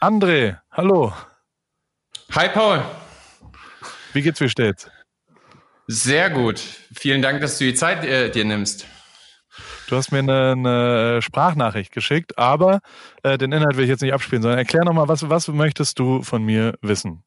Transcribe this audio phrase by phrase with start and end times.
[0.00, 1.12] André, hallo.
[2.32, 2.82] Hi Paul.
[4.12, 4.90] Wie geht's, wie steht's?
[5.86, 6.60] Sehr gut.
[6.94, 8.86] Vielen Dank, dass du die Zeit äh, dir nimmst.
[9.88, 12.80] Du hast mir eine, eine Sprachnachricht geschickt, aber
[13.22, 16.22] äh, den Inhalt will ich jetzt nicht abspielen, sondern erklär nochmal, was, was möchtest du
[16.22, 17.22] von mir wissen?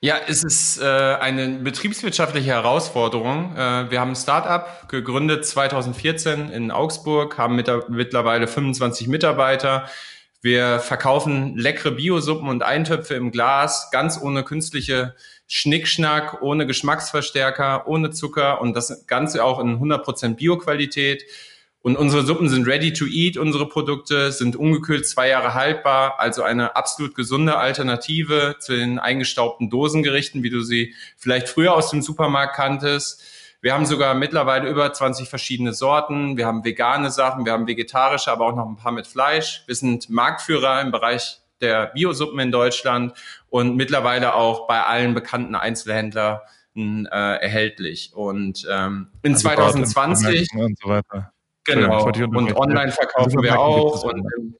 [0.00, 3.56] Ja, es ist äh, eine betriebswirtschaftliche Herausforderung.
[3.56, 9.88] Äh, wir haben ein Startup gegründet 2014 in Augsburg, haben mit, mittlerweile 25 Mitarbeiter.
[10.44, 15.14] Wir verkaufen leckere Biosuppen und Eintöpfe im Glas, ganz ohne künstliche
[15.46, 21.24] Schnickschnack, ohne Geschmacksverstärker, ohne Zucker und das Ganze auch in 100% Bioqualität.
[21.80, 23.38] Und unsere Suppen sind ready to eat.
[23.38, 26.20] Unsere Produkte sind ungekühlt zwei Jahre haltbar.
[26.20, 31.88] Also eine absolut gesunde Alternative zu den eingestaubten Dosengerichten, wie du sie vielleicht früher aus
[31.88, 33.22] dem Supermarkt kanntest.
[33.64, 36.36] Wir haben sogar mittlerweile über 20 verschiedene Sorten.
[36.36, 39.64] Wir haben vegane Sachen, wir haben vegetarische, aber auch noch ein paar mit Fleisch.
[39.66, 43.14] Wir sind Marktführer im Bereich der Biosuppen in Deutschland
[43.48, 46.40] und mittlerweile auch bei allen bekannten Einzelhändlern
[46.76, 48.12] äh, erhältlich.
[48.14, 51.32] Und ähm, in also 2020 und so weiter.
[51.64, 52.04] Genau.
[52.04, 54.58] Und online verkaufen wir auch und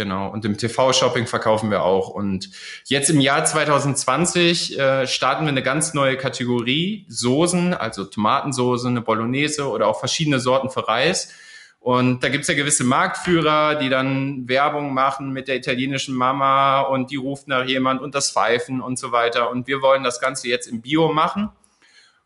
[0.00, 2.08] genau und im TV-Shopping verkaufen wir auch.
[2.08, 2.50] Und
[2.86, 9.02] jetzt im Jahr 2020 äh, starten wir eine ganz neue Kategorie Soßen, also Tomatensoße, eine
[9.02, 11.34] Bolognese oder auch verschiedene Sorten für Reis.
[11.80, 17.10] Und da gibt's ja gewisse Marktführer, die dann Werbung machen mit der italienischen Mama und
[17.10, 19.50] die ruft nach jemand und das Pfeifen und so weiter.
[19.50, 21.50] Und wir wollen das Ganze jetzt im Bio machen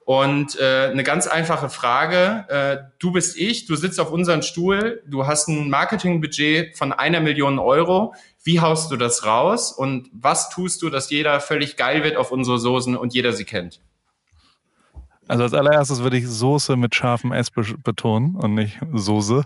[0.04, 2.44] und äh, eine ganz einfache Frage.
[2.48, 7.20] Äh, du bist ich, du sitzt auf unserem Stuhl, du hast ein Marketingbudget von einer
[7.20, 8.14] Million Euro.
[8.42, 12.30] Wie haust du das raus und was tust du, dass jeder völlig geil wird auf
[12.30, 13.80] unsere Soßen und jeder sie kennt?
[15.26, 19.44] Also als allererstes würde ich Soße mit scharfem S betonen und nicht Soße.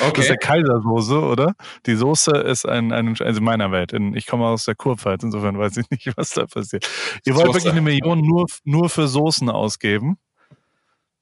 [0.00, 0.12] Okay.
[0.14, 1.54] Das ist der Kaisersoße, oder?
[1.86, 3.92] Die Soße ist ein, ein also in meiner Welt.
[3.92, 6.88] In, ich komme aus der Kurpfalz, insofern weiß ich nicht, was da passiert.
[7.24, 7.58] Ihr wollt Soße.
[7.58, 10.18] wirklich eine Million nur, nur für Soßen ausgeben?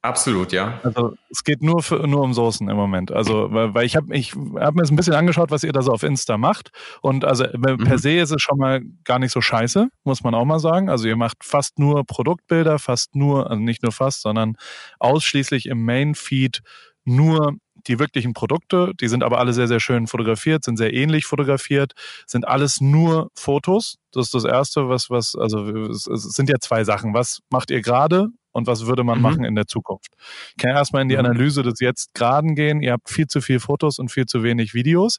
[0.01, 0.81] Absolut, ja.
[0.85, 3.11] Also es geht nur für, nur um Soßen im Moment.
[3.11, 5.83] Also weil, weil ich habe ich hab mir jetzt ein bisschen angeschaut, was ihr da
[5.83, 6.71] so auf Insta macht
[7.03, 7.79] und also äh, mhm.
[7.79, 10.89] per se ist es schon mal gar nicht so scheiße, muss man auch mal sagen.
[10.89, 14.57] Also ihr macht fast nur Produktbilder, fast nur also nicht nur fast, sondern
[15.01, 16.61] ausschließlich im Main Feed
[17.05, 17.57] nur
[17.89, 21.93] die wirklichen Produkte, die sind aber alle sehr, sehr schön fotografiert, sind sehr ähnlich fotografiert,
[22.27, 23.97] sind alles nur Fotos.
[24.13, 27.15] Das ist das Erste, was, was, also es, es sind ja zwei Sachen.
[27.15, 28.29] Was macht ihr gerade
[28.59, 29.23] und was würde man mhm.
[29.23, 30.13] machen in der Zukunft.
[30.51, 31.25] Ich kann erstmal in die mhm.
[31.25, 32.83] Analyse des jetzt geraden gehen.
[32.83, 35.19] Ihr habt viel zu viel Fotos und viel zu wenig Videos.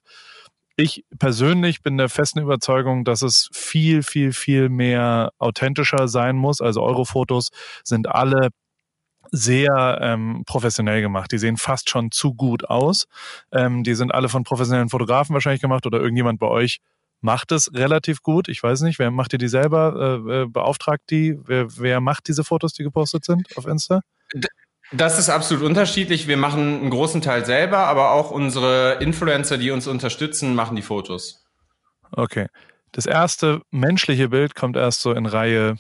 [0.76, 6.62] Ich persönlich bin der festen Überzeugung, dass es viel, viel, viel mehr authentischer sein muss.
[6.62, 7.50] Also eure Fotos
[7.84, 8.50] sind alle
[9.32, 11.32] sehr ähm, professionell gemacht.
[11.32, 13.08] Die sehen fast schon zu gut aus.
[13.52, 16.80] Ähm, die sind alle von professionellen Fotografen wahrscheinlich gemacht oder irgendjemand bei euch
[17.22, 18.48] macht es relativ gut.
[18.48, 20.22] Ich weiß nicht, wer macht ihr die selber?
[20.28, 21.38] Äh, äh, beauftragt die?
[21.46, 24.02] Wer, wer macht diese Fotos, die gepostet sind auf Insta?
[24.92, 26.28] Das ist absolut unterschiedlich.
[26.28, 30.82] Wir machen einen großen Teil selber, aber auch unsere Influencer, die uns unterstützen, machen die
[30.82, 31.46] Fotos.
[32.12, 32.48] Okay.
[32.92, 35.76] Das erste menschliche Bild kommt erst so in Reihe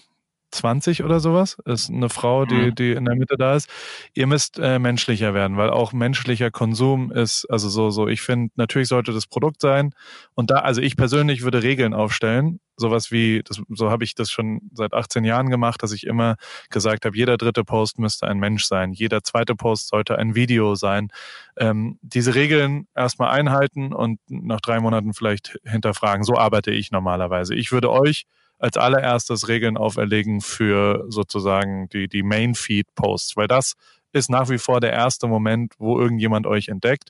[0.51, 1.57] 20 oder sowas.
[1.65, 2.75] Ist eine Frau, die, mhm.
[2.75, 3.69] die in der Mitte da ist.
[4.13, 8.51] Ihr müsst äh, menschlicher werden, weil auch menschlicher Konsum ist, also so, so, ich finde,
[8.55, 9.93] natürlich sollte das Produkt sein.
[10.33, 12.59] Und da, also ich persönlich würde Regeln aufstellen.
[12.77, 16.37] Sowas wie, das, so habe ich das schon seit 18 Jahren gemacht, dass ich immer
[16.69, 20.75] gesagt habe, jeder dritte Post müsste ein Mensch sein, jeder zweite Post sollte ein Video
[20.75, 21.09] sein.
[21.57, 26.23] Ähm, diese Regeln erstmal einhalten und nach drei Monaten vielleicht hinterfragen.
[26.23, 27.53] So arbeite ich normalerweise.
[27.53, 28.25] Ich würde euch
[28.59, 33.73] als allererstes Regeln auferlegen für sozusagen die, die Main-Feed-Posts, weil das
[34.11, 37.09] ist nach wie vor der erste Moment, wo irgendjemand euch entdeckt.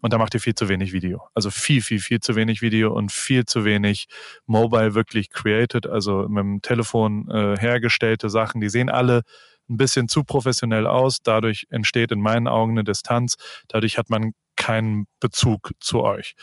[0.00, 1.28] Und da macht ihr viel zu wenig Video.
[1.34, 4.06] Also viel, viel, viel zu wenig Video und viel zu wenig
[4.46, 8.60] Mobile wirklich created, also mit dem Telefon äh, hergestellte Sachen.
[8.60, 9.22] Die sehen alle
[9.68, 11.18] ein bisschen zu professionell aus.
[11.22, 13.34] Dadurch entsteht in meinen Augen eine Distanz.
[13.66, 16.34] Dadurch hat man keinen Bezug zu euch.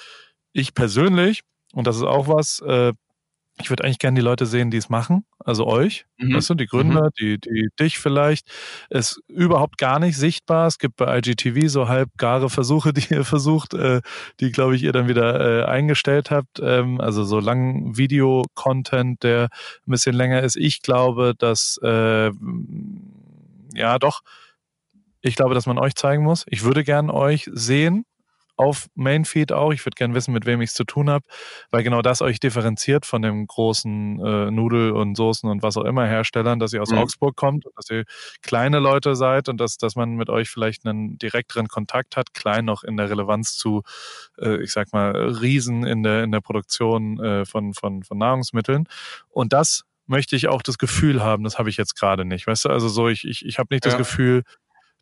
[0.51, 1.41] Ich persönlich,
[1.73, 2.93] und das ist auch was, äh,
[3.57, 6.35] ich würde eigentlich gerne die Leute sehen, die es machen, also euch, mhm.
[6.35, 7.09] weißt du, die Gründer, mhm.
[7.19, 8.49] die, die dich vielleicht,
[8.89, 10.67] ist überhaupt gar nicht sichtbar.
[10.67, 14.01] Es gibt bei IGTV so halbgare Versuche, die ihr versucht, äh,
[14.41, 16.59] die, glaube ich, ihr dann wieder äh, eingestellt habt.
[16.61, 19.49] Ähm, also so lang Video-Content, der
[19.87, 20.57] ein bisschen länger ist.
[20.57, 22.31] Ich glaube, dass äh,
[23.73, 24.21] ja doch,
[25.21, 26.45] ich glaube, dass man euch zeigen muss.
[26.49, 28.05] Ich würde gern euch sehen
[28.57, 29.71] auf Mainfeed auch.
[29.73, 31.25] Ich würde gerne wissen, mit wem ich es zu tun habe,
[31.71, 35.83] weil genau das euch differenziert von dem großen äh, Nudel- und Soßen und was auch
[35.83, 36.99] immer Herstellern, dass ihr aus mhm.
[36.99, 38.05] Augsburg kommt, dass ihr
[38.41, 42.65] kleine Leute seid und dass, dass man mit euch vielleicht einen direkteren Kontakt hat, klein
[42.65, 43.83] noch in der Relevanz zu,
[44.39, 48.87] äh, ich sag mal, Riesen in der, in der Produktion äh, von, von, von Nahrungsmitteln.
[49.29, 52.47] Und das möchte ich auch das Gefühl haben, das habe ich jetzt gerade nicht.
[52.47, 53.91] Weißt du, also so, ich, ich, ich habe nicht ja.
[53.91, 54.43] das Gefühl,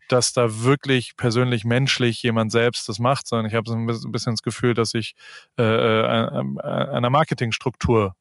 [0.10, 4.34] dass da wirklich persönlich menschlich jemand selbst das macht, sondern ich habe so ein bisschen
[4.34, 5.16] das Gefühl, dass ich
[5.58, 8.16] äh, äh einer Marketingstruktur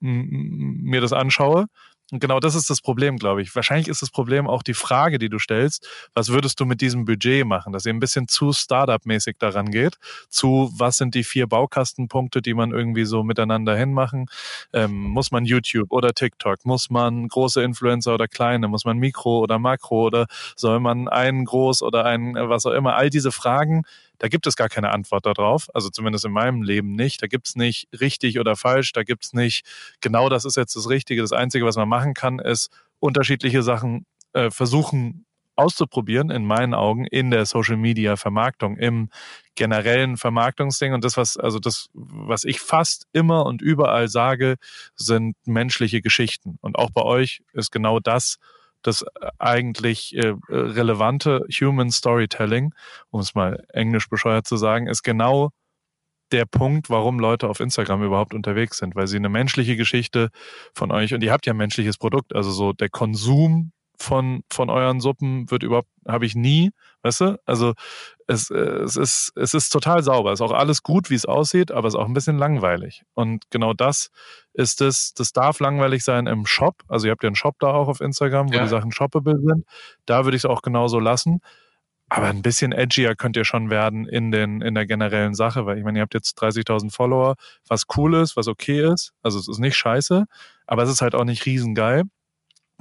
[0.00, 1.66] mir das anschaue
[2.12, 3.54] und genau das ist das Problem, glaube ich.
[3.56, 7.04] Wahrscheinlich ist das Problem auch die Frage, die du stellst, was würdest du mit diesem
[7.04, 9.96] Budget machen, dass ihr ein bisschen zu Startup-mäßig daran geht,
[10.28, 14.26] zu was sind die vier Baukastenpunkte, die man irgendwie so miteinander hinmachen.
[14.72, 19.40] Ähm, muss man YouTube oder TikTok, muss man große Influencer oder kleine, muss man Mikro
[19.40, 22.94] oder Makro oder soll man einen groß oder einen was auch immer.
[22.94, 23.82] All diese Fragen,
[24.18, 27.22] da gibt es gar keine Antwort darauf, also zumindest in meinem Leben nicht.
[27.22, 29.64] Da gibt es nicht richtig oder falsch, da gibt es nicht,
[30.00, 31.22] genau das ist jetzt das Richtige.
[31.22, 35.26] Das Einzige, was man machen kann, ist unterschiedliche Sachen äh, versuchen
[35.56, 39.08] auszuprobieren, in meinen Augen, in der Social Media Vermarktung, im
[39.54, 40.92] generellen Vermarktungsding.
[40.92, 44.56] Und das, was, also das, was ich fast immer und überall sage,
[44.94, 46.58] sind menschliche Geschichten.
[46.60, 48.36] Und auch bei euch ist genau das
[48.86, 49.06] das äh,
[49.38, 52.74] eigentlich äh, relevante Human Storytelling,
[53.10, 55.50] um es mal englisch bescheuert zu sagen, ist genau
[56.32, 60.30] der Punkt, warum Leute auf Instagram überhaupt unterwegs sind, weil sie eine menschliche Geschichte
[60.74, 64.70] von euch und ihr habt ja ein menschliches Produkt, also so der Konsum von, von
[64.70, 66.70] euren Suppen wird überhaupt, habe ich nie,
[67.02, 67.40] weißt du?
[67.44, 67.74] Also
[68.26, 70.32] es, es, ist, es ist total sauber.
[70.32, 73.02] Es ist auch alles gut, wie es aussieht, aber es ist auch ein bisschen langweilig.
[73.14, 74.10] Und genau das
[74.52, 76.82] ist es, das darf langweilig sein im Shop.
[76.88, 78.62] Also ihr habt ja einen Shop da auch auf Instagram, wo ja.
[78.62, 79.64] die Sachen shoppable sind.
[80.06, 81.40] Da würde ich es auch genauso lassen.
[82.08, 85.76] Aber ein bisschen edgier könnt ihr schon werden in, den, in der generellen Sache, weil
[85.76, 87.34] ich meine, ihr habt jetzt 30.000 Follower,
[87.68, 89.12] was cool ist, was okay ist.
[89.22, 90.26] Also es ist nicht scheiße,
[90.66, 92.04] aber es ist halt auch nicht riesengeil.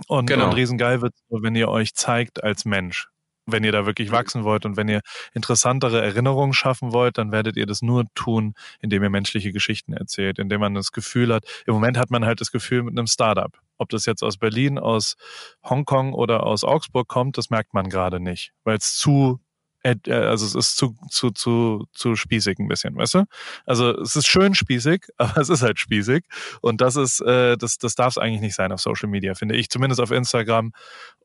[0.08, 0.46] Und, genau.
[0.46, 3.08] und riesengeil wird wenn ihr euch zeigt als Mensch.
[3.48, 5.02] Wenn ihr da wirklich wachsen wollt und wenn ihr
[5.34, 10.40] interessantere Erinnerungen schaffen wollt, dann werdet ihr das nur tun, indem ihr menschliche Geschichten erzählt,
[10.40, 11.46] indem man das Gefühl hat.
[11.68, 13.56] Im Moment hat man halt das Gefühl mit einem Startup.
[13.78, 15.16] Ob das jetzt aus Berlin, aus
[15.64, 19.40] Hongkong oder aus Augsburg kommt, das merkt man gerade nicht, weil es zu
[19.86, 23.26] also es ist zu, zu, zu, zu spießig ein bisschen, weißt du?
[23.66, 26.26] Also es ist schön spießig, aber es ist halt spießig.
[26.62, 29.56] Und das ist, äh, das, das darf es eigentlich nicht sein auf Social Media, finde
[29.56, 29.70] ich.
[29.70, 30.72] Zumindest auf Instagram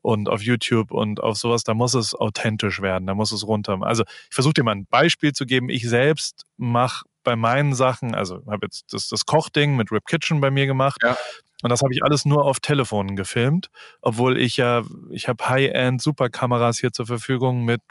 [0.01, 3.79] und auf YouTube und auf sowas, da muss es authentisch werden, da muss es runter.
[3.81, 5.69] Also ich versuche dir mal ein Beispiel zu geben.
[5.69, 10.41] Ich selbst mache bei meinen Sachen, also habe jetzt das, das Kochding mit Rip Kitchen
[10.41, 11.01] bei mir gemacht.
[11.03, 11.15] Ja.
[11.61, 13.69] Und das habe ich alles nur auf Telefonen gefilmt,
[14.01, 17.81] obwohl ich ja, ich habe High-End Superkameras hier zur Verfügung mit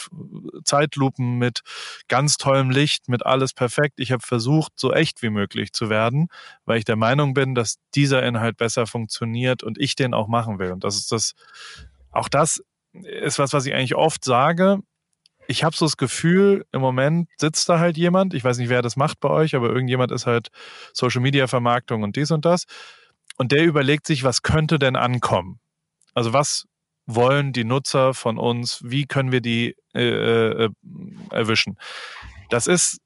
[0.65, 1.61] Zeitlupen, mit
[2.09, 3.95] ganz tollem Licht, mit alles perfekt.
[3.99, 6.29] Ich habe versucht, so echt wie möglich zu werden,
[6.65, 10.59] weil ich der Meinung bin, dass dieser Inhalt besser funktioniert und ich den auch machen
[10.59, 10.73] will.
[10.73, 11.35] Und das ist das,
[12.11, 12.63] auch das
[12.93, 14.81] ist was, was ich eigentlich oft sage.
[15.47, 18.83] Ich habe so das Gefühl, im Moment sitzt da halt jemand, ich weiß nicht, wer
[18.83, 20.49] das macht bei euch, aber irgendjemand ist halt
[20.93, 22.67] Social Media Vermarktung und dies und das
[23.41, 25.61] und der überlegt sich, was könnte denn ankommen?
[26.13, 26.67] Also was
[27.07, 28.83] wollen die Nutzer von uns?
[28.85, 30.69] Wie können wir die äh, äh,
[31.31, 31.79] erwischen?
[32.51, 32.99] Das ist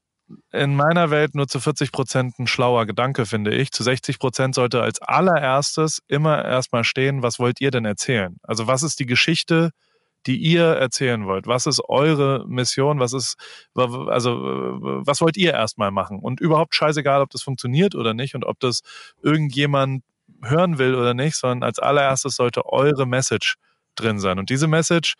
[0.51, 3.71] in meiner Welt nur zu 40 Prozent ein schlauer Gedanke, finde ich.
[3.71, 8.35] Zu 60 Prozent sollte als allererstes immer erstmal stehen, was wollt ihr denn erzählen?
[8.43, 9.69] Also was ist die Geschichte,
[10.25, 11.47] die ihr erzählen wollt?
[11.47, 12.99] Was ist eure Mission?
[12.99, 13.35] Was ist,
[13.73, 16.19] also, was wollt ihr erstmal machen?
[16.19, 18.81] Und überhaupt scheißegal, ob das funktioniert oder nicht und ob das
[19.21, 20.03] irgendjemand
[20.49, 23.55] hören will oder nicht, sondern als allererstes sollte eure Message
[23.95, 24.39] drin sein.
[24.39, 25.15] Und diese Message,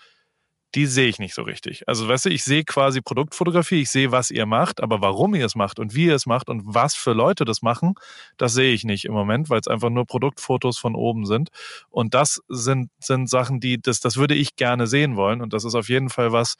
[0.75, 1.88] die sehe ich nicht so richtig.
[1.88, 5.46] Also, weißt du, ich sehe quasi Produktfotografie, ich sehe, was ihr macht, aber warum ihr
[5.46, 7.94] es macht und wie ihr es macht und was für Leute das machen,
[8.36, 11.50] das sehe ich nicht im Moment, weil es einfach nur Produktfotos von oben sind.
[11.89, 15.41] Und das sind, sind Sachen, die, das, das würde ich gerne sehen wollen.
[15.41, 16.55] Und das ist auf jeden Fall was,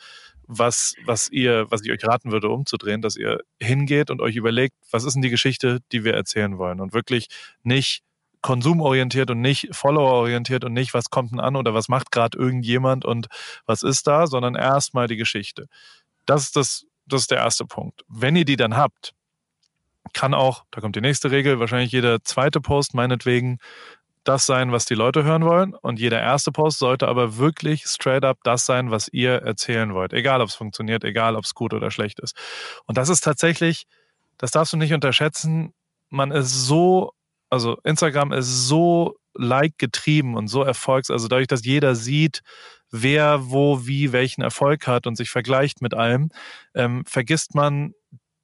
[0.48, 4.75] was, was ihr, was ich euch raten würde, umzudrehen, dass ihr hingeht und euch überlegt,
[4.91, 7.27] was ist denn die Geschichte, die wir erzählen wollen und wirklich
[7.63, 8.01] nicht
[8.45, 13.03] konsumorientiert und nicht followerorientiert und nicht, was kommt denn an oder was macht gerade irgendjemand
[13.03, 13.25] und
[13.65, 15.65] was ist da, sondern erstmal die Geschichte.
[16.27, 18.03] Das ist das, das ist der erste Punkt.
[18.07, 19.13] Wenn ihr die dann habt,
[20.13, 23.57] kann auch, da kommt die nächste Regel, wahrscheinlich jeder zweite Post meinetwegen
[24.23, 25.73] das sein, was die Leute hören wollen.
[25.73, 30.13] Und jeder erste Post sollte aber wirklich straight up das sein, was ihr erzählen wollt.
[30.13, 32.37] Egal, ob es funktioniert, egal, ob es gut oder schlecht ist.
[32.85, 33.87] Und das ist tatsächlich,
[34.37, 35.73] das darfst du nicht unterschätzen.
[36.11, 37.14] Man ist so
[37.49, 42.41] also Instagram ist so like getrieben und so erfolgs, also dadurch, dass jeder sieht,
[42.91, 46.29] wer wo wie welchen Erfolg hat und sich vergleicht mit allem,
[46.73, 47.93] ähm, vergisst man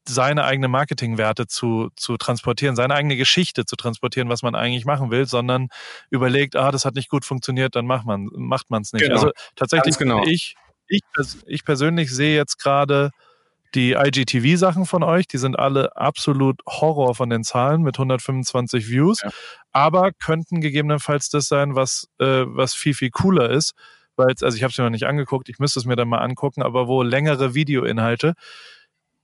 [0.07, 5.11] seine eigene Marketingwerte zu, zu transportieren, seine eigene Geschichte zu transportieren, was man eigentlich machen
[5.11, 5.67] will, sondern
[6.09, 9.03] überlegt, ah, das hat nicht gut funktioniert, dann macht man macht man es nicht.
[9.03, 9.15] Genau.
[9.15, 10.23] Also tatsächlich genau.
[10.25, 10.55] ich,
[10.87, 11.01] ich,
[11.45, 13.11] ich persönlich sehe jetzt gerade
[13.75, 19.21] die IGTV-Sachen von euch, die sind alle absolut Horror von den Zahlen mit 125 Views,
[19.21, 19.29] ja.
[19.71, 23.73] aber könnten gegebenenfalls das sein, was, äh, was viel, viel cooler ist.
[24.17, 26.19] Weil, also ich habe es mir noch nicht angeguckt, ich müsste es mir dann mal
[26.19, 28.33] angucken, aber wo längere Videoinhalte,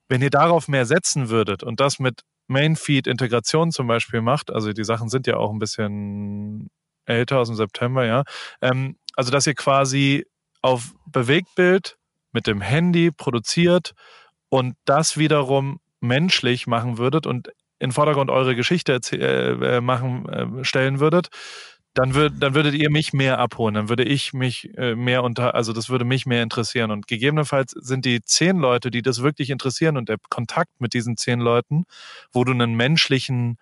[0.08, 4.86] wenn ihr darauf mehr setzen würdet und das mit Mainfeed-Integration zum Beispiel macht, also die
[4.86, 6.70] Sachen sind ja auch ein bisschen
[7.06, 8.24] älter aus dem September, ja,
[8.62, 10.26] ähm, also dass ihr quasi
[10.62, 11.98] auf Bewegtbild
[12.32, 13.94] mit dem Handy produziert
[14.50, 17.50] und das wiederum menschlich machen würdet und
[17.80, 21.30] in Vordergrund eure Geschichte äh, machen, äh, stellen würdet,
[21.94, 25.56] dann, würd, dann würdet ihr mich mehr abholen, dann würde ich mich äh, mehr unter,
[25.56, 26.92] also das würde mich mehr interessieren.
[26.92, 31.18] Und gegebenenfalls sind die zehn Leute, die das wirklich interessieren und der Kontakt mit diesen
[31.18, 31.86] zehn Leuten,
[32.32, 33.58] wo du einen menschlichen,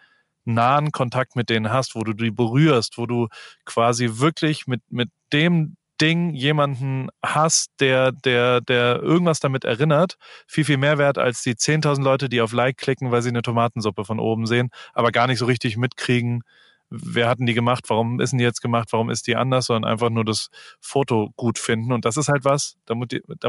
[0.45, 3.27] nahen Kontakt mit denen hast, wo du die berührst, wo du
[3.65, 10.65] quasi wirklich mit, mit dem Ding jemanden hast, der, der, der irgendwas damit erinnert, viel,
[10.65, 14.05] viel mehr wert als die 10.000 Leute, die auf Like klicken, weil sie eine Tomatensuppe
[14.05, 16.43] von oben sehen, aber gar nicht so richtig mitkriegen,
[16.89, 20.09] wer hatten die gemacht, warum ist die jetzt gemacht, warum ist die anders, sondern einfach
[20.09, 20.49] nur das
[20.79, 21.91] Foto gut finden.
[21.91, 22.95] Und das ist halt was, da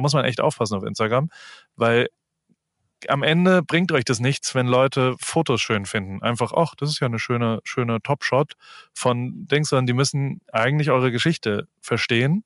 [0.00, 1.28] muss man echt aufpassen auf Instagram,
[1.76, 2.08] weil
[3.10, 6.22] am Ende bringt euch das nichts, wenn Leute Fotos schön finden.
[6.22, 8.54] Einfach, ach, das ist ja eine schöne, schöne Top-Shot
[8.94, 12.44] von Dings, sondern die müssen eigentlich eure Geschichte verstehen.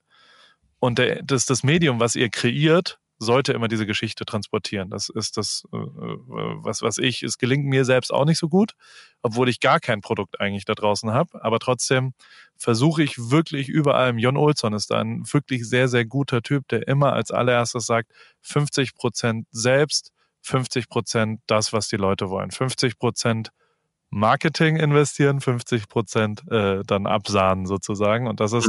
[0.79, 4.89] Und der, das, das Medium, was ihr kreiert, sollte immer diese Geschichte transportieren.
[4.89, 6.19] Das ist das, äh, äh,
[6.63, 8.73] was, was ich, es gelingt mir selbst auch nicht so gut,
[9.21, 11.45] obwohl ich gar kein Produkt eigentlich da draußen habe.
[11.45, 12.15] Aber trotzdem
[12.57, 17.13] versuche ich wirklich überall, Jon Olsson ist ein wirklich sehr, sehr guter Typ, der immer
[17.13, 20.13] als allererstes sagt, 50 Prozent selbst,
[20.43, 22.51] 50 Prozent das, was die Leute wollen.
[22.51, 23.51] 50 Prozent
[24.11, 28.27] Marketing investieren, 50 Prozent äh, dann absahnen sozusagen.
[28.27, 28.69] Und das ist,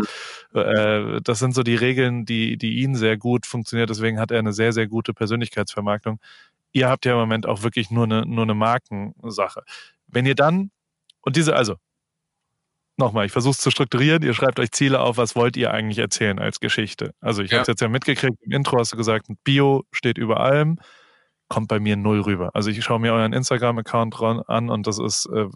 [0.53, 0.59] mhm.
[0.59, 3.89] äh, das sind so die Regeln, die, die ihn sehr gut funktioniert.
[3.89, 6.19] Deswegen hat er eine sehr, sehr gute Persönlichkeitsvermarktung.
[6.73, 9.63] Ihr habt ja im Moment auch wirklich nur eine, nur eine Markensache.
[10.07, 10.69] Wenn ihr dann,
[11.21, 11.75] und diese, also,
[12.97, 15.97] nochmal, ich versuche es zu strukturieren, ihr schreibt euch Ziele auf, was wollt ihr eigentlich
[15.97, 17.13] erzählen als Geschichte.
[17.19, 17.57] Also ich ja.
[17.57, 20.77] habe es jetzt ja mitgekriegt, im Intro hast du gesagt, Bio steht über allem
[21.51, 22.51] kommt bei mir null rüber.
[22.53, 24.15] Also ich schaue mir euren Instagram-Account
[24.47, 25.47] an und das ist, äh,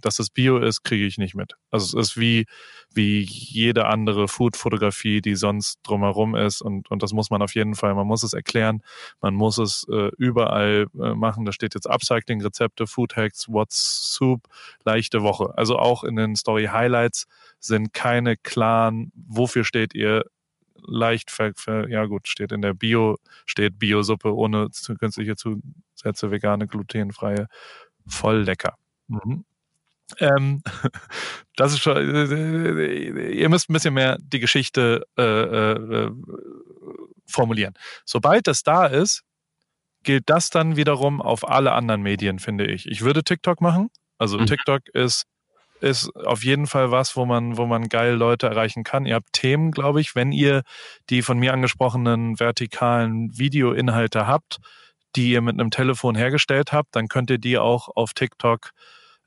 [0.00, 1.54] dass das Bio ist, kriege ich nicht mit.
[1.70, 2.46] Also es ist wie,
[2.92, 7.76] wie jede andere Food-Fotografie, die sonst drumherum ist und, und das muss man auf jeden
[7.76, 8.82] Fall, man muss es erklären,
[9.20, 11.44] man muss es äh, überall äh, machen.
[11.44, 14.48] Da steht jetzt Upcycling-Rezepte, Food-Hacks, What's Soup,
[14.84, 15.56] leichte Woche.
[15.56, 17.26] Also auch in den Story-Highlights
[17.60, 20.24] sind keine klaren, wofür steht ihr,
[20.86, 26.66] leicht ver, ver, ja gut, steht in der Bio, steht Biosuppe ohne künstliche Zusätze, vegane,
[26.66, 27.48] glutenfreie,
[28.06, 28.74] voll lecker.
[29.08, 29.44] Mhm.
[30.18, 30.62] Ähm,
[31.56, 36.10] das ist schon, äh, ihr müsst ein bisschen mehr die Geschichte äh, äh,
[37.26, 37.74] formulieren.
[38.04, 39.22] Sobald das da ist,
[40.02, 42.86] gilt das dann wiederum auf alle anderen Medien, finde ich.
[42.86, 43.90] Ich würde TikTok machen.
[44.18, 44.46] Also mhm.
[44.46, 45.24] TikTok ist
[45.80, 49.06] ist auf jeden Fall was, wo man, wo man geil Leute erreichen kann.
[49.06, 50.62] Ihr habt Themen, glaube ich, wenn ihr
[51.10, 54.58] die von mir angesprochenen vertikalen Videoinhalte habt,
[55.16, 58.70] die ihr mit einem Telefon hergestellt habt, dann könnt ihr die auch auf TikTok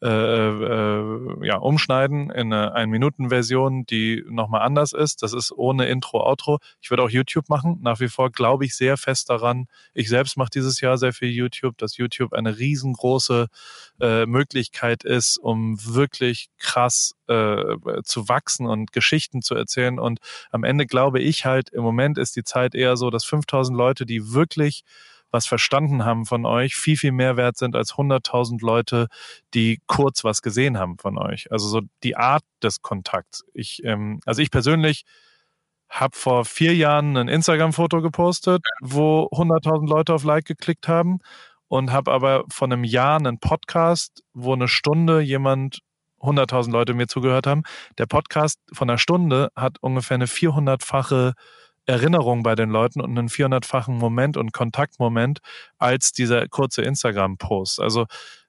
[0.02, 5.24] äh, äh, ja, umschneiden in eine Ein-Minuten-Version, die nochmal anders ist.
[5.24, 6.60] Das ist ohne Intro, Outro.
[6.82, 7.80] Ich würde auch YouTube machen.
[7.82, 9.68] Nach wie vor glaube ich sehr fest daran.
[9.94, 13.48] Ich selbst mache dieses Jahr sehr viel YouTube, dass YouTube eine riesengroße
[14.00, 20.00] äh, Möglichkeit ist, um wirklich krass äh, zu wachsen und Geschichten zu erzählen.
[20.00, 20.20] Und
[20.52, 24.06] am Ende glaube ich halt, im Moment ist die Zeit eher so, dass 5000 Leute,
[24.06, 24.84] die wirklich
[25.32, 29.08] was verstanden haben von euch, viel, viel mehr wert sind als 100.000 Leute,
[29.54, 31.52] die kurz was gesehen haben von euch.
[31.52, 33.44] Also so die Art des Kontakts.
[33.54, 35.04] Ich, ähm, also ich persönlich
[35.90, 41.20] habe vor vier Jahren ein Instagram-Foto gepostet, wo 100.000 Leute auf Like geklickt haben
[41.68, 45.80] und habe aber vor einem Jahr einen Podcast, wo eine Stunde jemand
[46.20, 47.64] 100.000 Leute mir zugehört haben.
[47.98, 51.34] Der Podcast von einer Stunde hat ungefähr eine 400-fache
[51.90, 55.40] Erinnerung bei den Leuten und einen 400-fachen Moment und Kontaktmoment
[55.80, 57.80] als dieser kurze Instagram-Post.
[57.80, 58.06] Also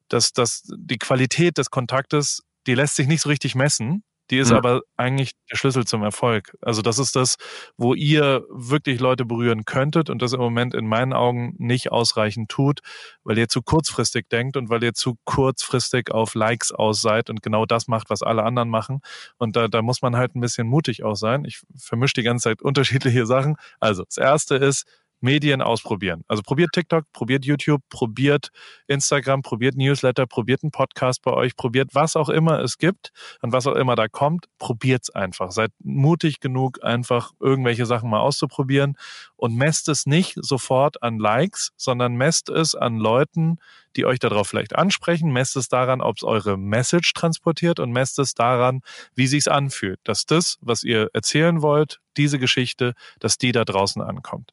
[0.09, 4.04] das, das, die Qualität des Kontaktes, die lässt sich nicht so richtig messen.
[4.30, 4.56] Die ist ja.
[4.56, 6.56] aber eigentlich der Schlüssel zum Erfolg.
[6.60, 7.37] Also das ist das,
[7.76, 12.49] wo ihr wirklich Leute berühren könntet und das im Moment in meinen Augen nicht ausreichend
[12.49, 12.80] tut,
[13.25, 17.42] weil ihr zu kurzfristig denkt und weil ihr zu kurzfristig auf Likes aus seid und
[17.42, 19.00] genau das macht, was alle anderen machen.
[19.38, 21.44] Und da, da muss man halt ein bisschen mutig auch sein.
[21.44, 23.56] Ich vermische die ganze Zeit unterschiedliche Sachen.
[23.80, 24.87] Also das erste ist,
[25.20, 26.24] Medien ausprobieren.
[26.28, 28.50] Also probiert TikTok, probiert YouTube, probiert
[28.86, 33.12] Instagram, probiert Newsletter, probiert einen Podcast bei euch, probiert was auch immer es gibt
[33.42, 35.50] und was auch immer da kommt, probiert's einfach.
[35.50, 38.96] Seid mutig genug, einfach irgendwelche Sachen mal auszuprobieren
[39.36, 43.58] und messt es nicht sofort an Likes, sondern messt es an Leuten,
[43.97, 48.18] die euch darauf vielleicht ansprechen, messt es daran, ob es eure Message transportiert und messt
[48.18, 48.80] es daran,
[49.14, 54.02] wie sich's anfühlt, dass das, was ihr erzählen wollt, diese Geschichte, dass die da draußen
[54.02, 54.52] ankommt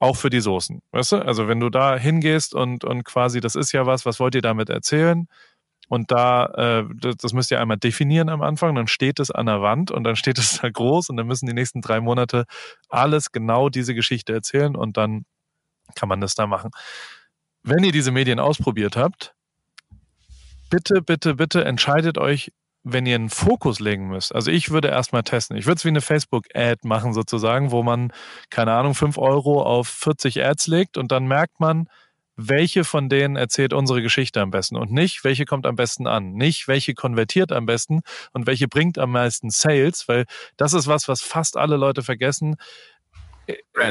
[0.00, 0.80] auch für die Soßen.
[0.92, 1.16] Weißt du?
[1.16, 4.42] Also wenn du da hingehst und, und quasi, das ist ja was, was wollt ihr
[4.42, 5.26] damit erzählen?
[5.88, 9.62] Und da, äh, das müsst ihr einmal definieren am Anfang, dann steht es an der
[9.62, 12.44] Wand und dann steht es da groß und dann müssen die nächsten drei Monate
[12.88, 15.24] alles genau diese Geschichte erzählen und dann
[15.94, 16.70] kann man das da machen.
[17.68, 19.34] Wenn ihr diese Medien ausprobiert habt,
[20.70, 22.50] bitte, bitte, bitte entscheidet euch
[22.84, 25.56] wenn ihr einen Fokus legen müsst, also ich würde erstmal testen.
[25.58, 28.12] Ich würde es wie eine Facebook-Ad machen sozusagen, wo man,
[28.48, 31.88] keine Ahnung, fünf Euro auf 40 Ads legt und dann merkt man,
[32.36, 36.32] welche von denen erzählt unsere Geschichte am besten und nicht, welche kommt am besten an,
[36.34, 38.00] nicht, welche konvertiert am besten
[38.32, 40.24] und welche bringt am meisten Sales, weil
[40.56, 42.56] das ist was, was fast alle Leute vergessen.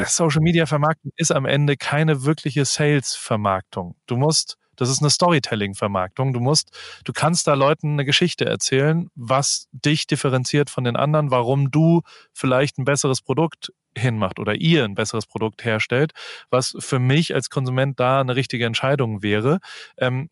[0.06, 3.96] Social Media Vermarktung ist am Ende keine wirkliche Sales Vermarktung.
[4.06, 6.34] Du musst das ist eine Storytelling-Vermarktung.
[6.34, 6.72] Du musst,
[7.04, 12.02] du kannst da Leuten eine Geschichte erzählen, was dich differenziert von den anderen, warum du
[12.32, 16.14] vielleicht ein besseres Produkt hinmacht oder ihr ein besseres Produkt herstellt,
[16.50, 19.60] was für mich als Konsument da eine richtige Entscheidung wäre.
[19.98, 20.30] Ähm,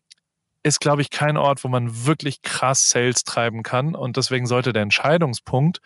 [0.62, 3.94] ist, glaube ich, kein Ort, wo man wirklich krass Sales treiben kann.
[3.94, 5.80] Und deswegen sollte der Entscheidungspunkt,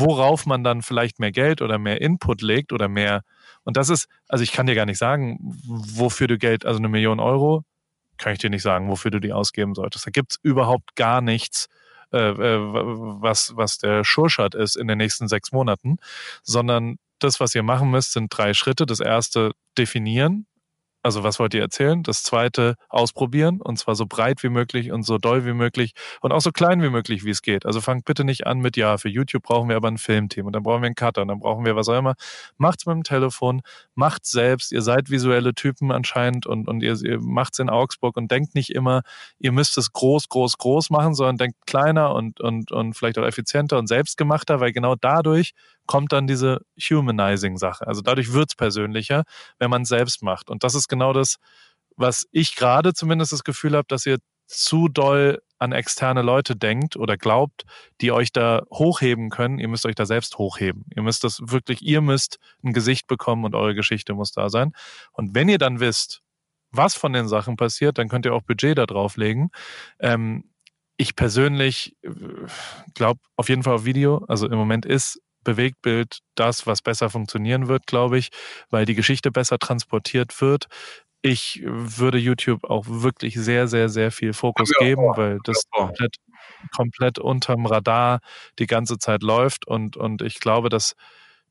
[0.00, 3.22] worauf man dann vielleicht mehr Geld oder mehr Input legt oder mehr.
[3.64, 6.88] Und das ist, also ich kann dir gar nicht sagen, wofür du Geld, also eine
[6.88, 7.64] Million Euro,
[8.18, 10.06] kann ich dir nicht sagen, wofür du die ausgeben solltest.
[10.06, 11.68] Da gibt's überhaupt gar nichts,
[12.12, 15.96] äh, äh was, was der Schurschat ist in den nächsten sechs Monaten,
[16.42, 18.86] sondern das, was ihr machen müsst, sind drei Schritte.
[18.86, 20.46] Das erste, definieren.
[21.04, 22.02] Also was wollt ihr erzählen?
[22.02, 25.92] Das zweite, ausprobieren und zwar so breit wie möglich und so doll wie möglich
[26.22, 27.66] und auch so klein wie möglich, wie es geht.
[27.66, 30.54] Also fangt bitte nicht an mit, ja, für YouTube brauchen wir aber ein Filmteam und
[30.54, 32.14] dann brauchen wir einen Cutter und dann brauchen wir was auch immer.
[32.56, 33.60] Macht's mit dem Telefon,
[33.94, 34.72] macht's selbst.
[34.72, 38.70] Ihr seid visuelle Typen anscheinend und, und ihr, ihr macht's in Augsburg und denkt nicht
[38.70, 39.02] immer,
[39.38, 43.26] ihr müsst es groß, groß, groß machen, sondern denkt kleiner und, und, und vielleicht auch
[43.26, 45.52] effizienter und selbstgemachter, weil genau dadurch
[45.86, 47.86] kommt dann diese Humanizing-Sache.
[47.86, 49.24] Also dadurch wird's persönlicher,
[49.58, 50.50] wenn man es selbst macht.
[50.50, 51.36] Und das ist genau das,
[51.96, 56.96] was ich gerade zumindest das Gefühl habe, dass ihr zu doll an externe Leute denkt
[56.96, 57.64] oder glaubt,
[58.00, 59.58] die euch da hochheben können.
[59.58, 60.84] Ihr müsst euch da selbst hochheben.
[60.94, 64.72] Ihr müsst das wirklich, ihr müsst ein Gesicht bekommen und eure Geschichte muss da sein.
[65.12, 66.20] Und wenn ihr dann wisst,
[66.70, 69.50] was von den Sachen passiert, dann könnt ihr auch Budget da drauflegen.
[70.00, 70.50] Ähm,
[70.96, 72.10] ich persönlich äh,
[72.94, 74.24] glaube auf jeden Fall auf Video.
[74.28, 78.30] Also im Moment ist Bewegtbild das, was besser funktionieren wird, glaube ich,
[78.70, 80.66] weil die Geschichte besser transportiert wird.
[81.22, 85.80] Ich würde YouTube auch wirklich sehr, sehr, sehr viel Fokus ja, geben, weil das ja.
[85.80, 86.16] komplett,
[86.74, 88.20] komplett unterm Radar
[88.58, 90.94] die ganze Zeit läuft und, und ich glaube, dass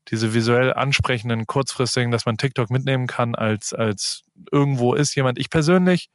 [0.08, 5.38] diese visuell ansprechenden, kurzfristigen, dass man TikTok mitnehmen kann als, als irgendwo ist jemand.
[5.38, 6.08] Ich persönlich,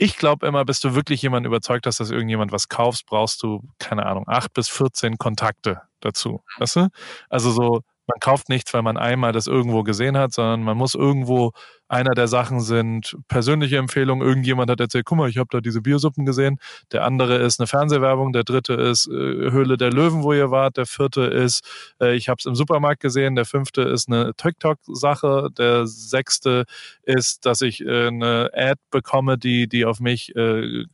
[0.00, 3.62] ich glaube immer, bis du wirklich jemanden überzeugt hast, dass irgendjemand was kaufst, brauchst du,
[3.78, 6.42] keine Ahnung, acht bis 14 Kontakte dazu.
[6.58, 6.88] Weißt du?
[7.28, 10.94] Also so, man kauft nichts, weil man einmal das irgendwo gesehen hat, sondern man muss
[10.94, 11.52] irgendwo
[11.90, 14.26] einer der Sachen sind persönliche Empfehlungen.
[14.26, 16.58] Irgendjemand hat erzählt, guck mal, ich habe da diese Biosuppen gesehen.
[16.92, 18.32] Der andere ist eine Fernsehwerbung.
[18.32, 20.76] Der dritte ist äh, Höhle der Löwen, wo ihr wart.
[20.76, 21.64] Der vierte ist,
[22.00, 23.34] äh, ich habe es im Supermarkt gesehen.
[23.34, 25.48] Der fünfte ist eine TikTok-Sache.
[25.58, 26.64] Der sechste
[27.02, 30.84] ist, dass ich äh, eine Ad bekomme, die, die auf mich, äh,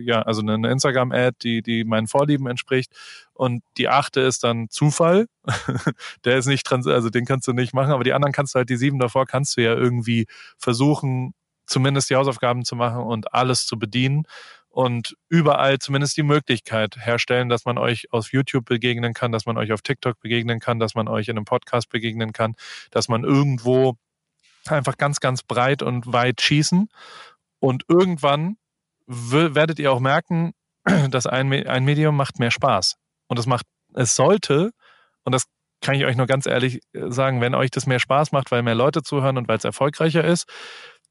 [0.00, 2.92] ja, also eine Instagram-Ad, die, die meinen Vorlieben entspricht.
[3.42, 5.26] Und die achte ist dann Zufall.
[6.24, 8.58] der ist nicht trans, also den kannst du nicht machen, aber die anderen kannst du
[8.58, 10.28] halt, die sieben davor kannst du ja irgendwie
[10.58, 11.34] versuchen,
[11.66, 14.28] zumindest die Hausaufgaben zu machen und alles zu bedienen
[14.68, 19.58] und überall zumindest die Möglichkeit herstellen, dass man euch auf YouTube begegnen kann, dass man
[19.58, 22.54] euch auf TikTok begegnen kann, dass man euch in einem Podcast begegnen kann,
[22.92, 23.96] dass man irgendwo
[24.66, 26.88] einfach ganz, ganz breit und weit schießen.
[27.58, 28.56] Und irgendwann
[29.08, 30.52] werdet ihr auch merken,
[31.10, 33.01] dass ein, ein Medium macht mehr Spaß.
[33.32, 33.64] Und es macht,
[33.94, 34.72] es sollte,
[35.24, 35.44] und das
[35.80, 38.62] kann ich euch nur ganz ehrlich äh, sagen, wenn euch das mehr Spaß macht, weil
[38.62, 40.46] mehr Leute zuhören und weil es erfolgreicher ist,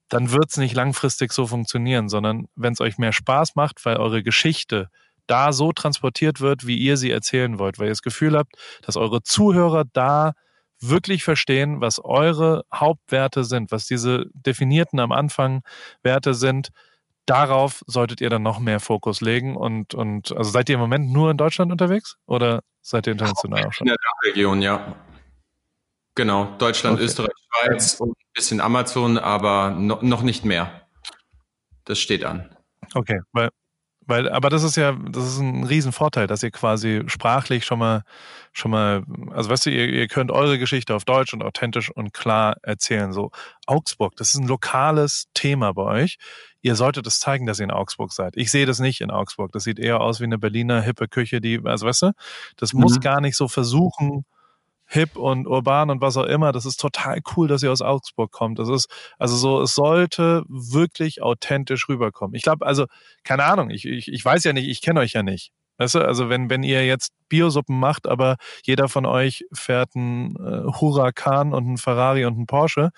[0.07, 3.97] dann wird es nicht langfristig so funktionieren, sondern wenn es euch mehr Spaß macht, weil
[3.97, 4.89] eure Geschichte
[5.25, 8.53] da so transportiert wird, wie ihr sie erzählen wollt, weil ihr das Gefühl habt,
[8.83, 10.33] dass eure Zuhörer da
[10.79, 15.63] wirklich verstehen, was eure Hauptwerte sind, was diese definierten am Anfang
[16.03, 16.69] Werte sind.
[17.25, 21.11] Darauf solltet ihr dann noch mehr Fokus legen und, und also seid ihr im Moment
[21.11, 23.87] nur in Deutschland unterwegs oder seid ihr international auch schon?
[23.87, 24.95] In der Region, ja.
[26.15, 27.05] Genau, Deutschland, okay.
[27.05, 30.87] Österreich, Schweiz und ein bisschen Amazon, aber no, noch nicht mehr.
[31.85, 32.55] Das steht an.
[32.93, 33.49] Okay, weil
[34.07, 38.03] weil, aber das ist ja, das ist ein Riesenvorteil, dass ihr quasi sprachlich schon mal,
[38.51, 42.11] schon mal, also weißt du, ihr, ihr könnt eure Geschichte auf Deutsch und authentisch und
[42.13, 43.13] klar erzählen.
[43.13, 43.31] So,
[43.67, 46.17] Augsburg, das ist ein lokales Thema bei euch.
[46.61, 48.37] Ihr solltet es zeigen, dass ihr in Augsburg seid.
[48.37, 49.51] Ich sehe das nicht in Augsburg.
[49.51, 52.11] Das sieht eher aus wie eine Berliner hippe Küche, die, also weißt du,
[52.57, 52.81] das mhm.
[52.81, 54.25] muss gar nicht so versuchen,
[54.91, 56.51] hip und urban und was auch immer.
[56.51, 58.59] Das ist total cool, dass ihr aus Augsburg kommt.
[58.59, 62.35] Das ist, also so, es sollte wirklich authentisch rüberkommen.
[62.35, 62.85] Ich glaube, also,
[63.23, 65.51] keine Ahnung, ich, ich, ich weiß ja nicht, ich kenne euch ja nicht.
[65.77, 70.35] Weißt du, also wenn, wenn ihr jetzt Biosuppen macht, aber jeder von euch fährt einen
[70.35, 72.91] äh, Huracan und einen Ferrari und einen Porsche,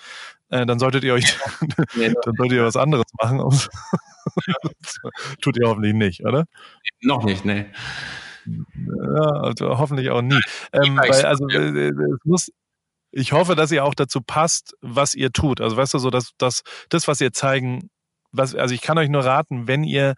[0.54, 1.36] äh, dann solltet ihr euch,
[1.98, 3.40] dann solltet ihr was anderes machen.
[5.42, 6.46] Tut ihr hoffentlich nicht, oder?
[7.02, 7.66] Noch nicht, nee.
[8.46, 10.40] Ja, also hoffentlich auch nie.
[10.72, 12.52] Ähm, weil, also äh, es muss,
[13.12, 15.60] ich hoffe, dass ihr auch dazu passt, was ihr tut.
[15.60, 17.90] Also weißt du, so dass, dass das, was ihr zeigen,
[18.32, 20.14] was, also ich kann euch nur raten, wenn ihr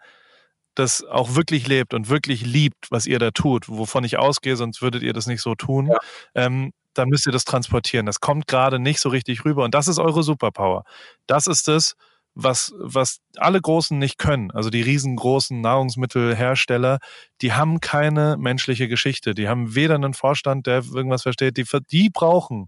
[0.73, 4.81] das auch wirklich lebt und wirklich liebt, was ihr da tut, wovon ich ausgehe, sonst
[4.81, 5.97] würdet ihr das nicht so tun, ja.
[6.33, 8.05] ähm, dann müsst ihr das transportieren.
[8.05, 10.83] Das kommt gerade nicht so richtig rüber und das ist eure Superpower.
[11.27, 11.95] Das ist es,
[12.35, 14.51] was, was alle Großen nicht können.
[14.51, 16.99] Also die riesengroßen Nahrungsmittelhersteller,
[17.41, 19.33] die haben keine menschliche Geschichte.
[19.33, 21.57] Die haben weder einen Vorstand, der irgendwas versteht.
[21.57, 22.67] Die, die brauchen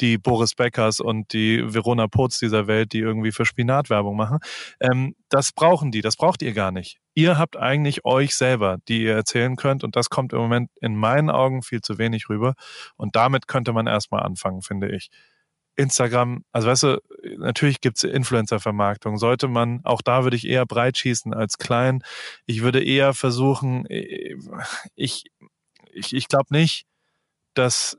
[0.00, 4.38] die Boris Beckers und die Verona Potz dieser Welt, die irgendwie für Spinatwerbung machen.
[4.80, 6.98] Ähm, das brauchen die, das braucht ihr gar nicht.
[7.14, 10.96] Ihr habt eigentlich euch selber, die ihr erzählen könnt und das kommt im Moment in
[10.96, 12.54] meinen Augen viel zu wenig rüber.
[12.96, 15.10] Und damit könnte man erstmal anfangen, finde ich.
[15.78, 17.00] Instagram, also weißt du,
[17.38, 19.16] natürlich gibt's Influencer-Vermarktung.
[19.16, 22.02] Sollte man, auch da würde ich eher breit schießen als klein.
[22.46, 24.34] Ich würde eher versuchen, äh,
[24.96, 25.30] ich,
[25.92, 26.86] ich, ich glaube nicht,
[27.54, 27.96] dass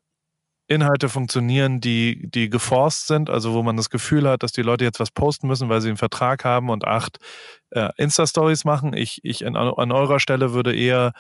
[0.70, 4.86] Inhalte funktionieren, die, die geforst sind, also wo man das Gefühl hat, dass die Leute
[4.86, 7.18] jetzt was posten müssen, weil sie einen Vertrag haben und acht
[7.72, 8.94] äh, Insta-Stories machen.
[8.94, 11.14] Ich, ich an, an eurer Stelle würde eher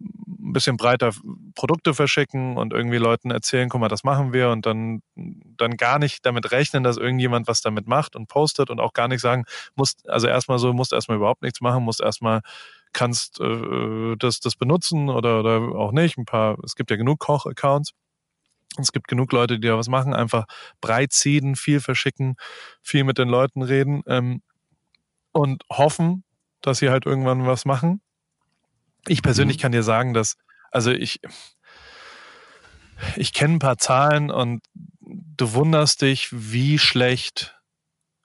[0.00, 1.12] ein bisschen breiter
[1.54, 5.98] Produkte verschicken und irgendwie Leuten erzählen, guck mal, das machen wir und dann, dann gar
[5.98, 9.44] nicht damit rechnen, dass irgendjemand was damit macht und postet und auch gar nicht sagen,
[9.76, 12.40] musst, also erstmal so, musst erstmal überhaupt nichts machen, musst erstmal
[12.92, 16.18] kannst äh, das, das benutzen oder, oder auch nicht.
[16.18, 17.92] Ein paar, es gibt ja genug Koch-Accounts.
[18.78, 20.44] Es gibt genug Leute, die da was machen, einfach
[20.80, 22.36] breit ziehen, viel verschicken,
[22.82, 24.42] viel mit den Leuten reden ähm,
[25.32, 26.24] und hoffen,
[26.60, 28.00] dass sie halt irgendwann was machen
[29.06, 29.60] ich persönlich mhm.
[29.62, 30.36] kann dir sagen, dass,
[30.70, 31.20] also ich,
[33.16, 34.62] ich kenne ein paar Zahlen und
[35.00, 37.56] du wunderst dich, wie schlecht,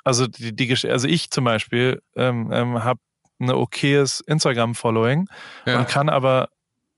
[0.03, 2.99] also die, die also ich zum Beispiel ähm, ähm, habe
[3.39, 5.27] ein okayes Instagram-Following
[5.65, 5.79] ja.
[5.79, 6.49] und kann aber,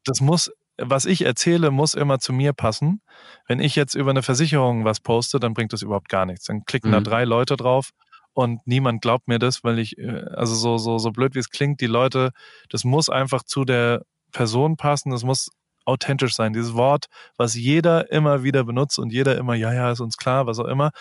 [0.06, 3.02] das muss, was ich erzähle, muss immer zu mir passen.
[3.48, 6.46] Wenn ich jetzt über eine Versicherung was poste, dann bringt das überhaupt gar nichts.
[6.46, 6.96] Dann klicken mhm.
[6.96, 7.92] da drei Leute drauf
[8.34, 11.50] und niemand glaubt mir das, weil ich, äh, also so, so, so blöd wie es
[11.50, 12.32] klingt, die Leute,
[12.70, 15.50] das muss einfach zu der Person passen, das muss
[15.86, 16.54] authentisch sein.
[16.54, 20.46] Dieses Wort, was jeder immer wieder benutzt und jeder immer, ja, ja, ist uns klar,
[20.46, 20.92] was auch immer.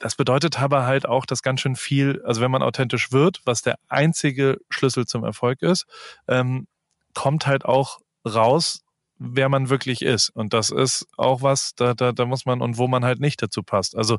[0.00, 3.62] Das bedeutet aber halt auch, dass ganz schön viel, also wenn man authentisch wird, was
[3.62, 5.86] der einzige Schlüssel zum Erfolg ist,
[6.26, 6.66] ähm,
[7.14, 8.82] kommt halt auch raus,
[9.18, 10.30] wer man wirklich ist.
[10.30, 13.42] Und das ist auch was, da, da, da muss man und wo man halt nicht
[13.42, 13.96] dazu passt.
[13.96, 14.18] Also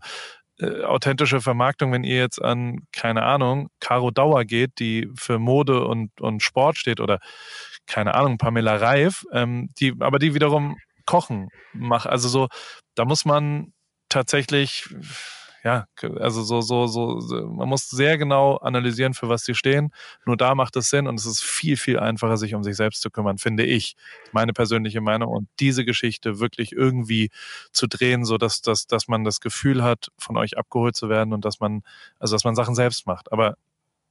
[0.59, 5.85] äh, authentische Vermarktung, wenn ihr jetzt an, keine Ahnung, Caro Dauer geht, die für Mode
[5.85, 7.19] und, und Sport steht oder
[7.87, 12.07] keine Ahnung, Pamela Reif, ähm, die, aber die wiederum Kochen macht.
[12.07, 12.47] Also so,
[12.95, 13.73] da muss man
[14.07, 14.87] tatsächlich
[15.63, 15.85] ja,
[16.19, 19.91] also so, so, so, man muss sehr genau analysieren, für was sie stehen.
[20.25, 23.01] Nur da macht es Sinn und es ist viel, viel einfacher, sich um sich selbst
[23.01, 23.95] zu kümmern, finde ich.
[24.31, 25.31] Meine persönliche Meinung.
[25.31, 27.29] Und diese Geschichte wirklich irgendwie
[27.71, 31.31] zu drehen, so dass, dass, dass man das Gefühl hat, von euch abgeholt zu werden
[31.33, 31.83] und dass man,
[32.19, 33.31] also dass man Sachen selbst macht.
[33.31, 33.55] Aber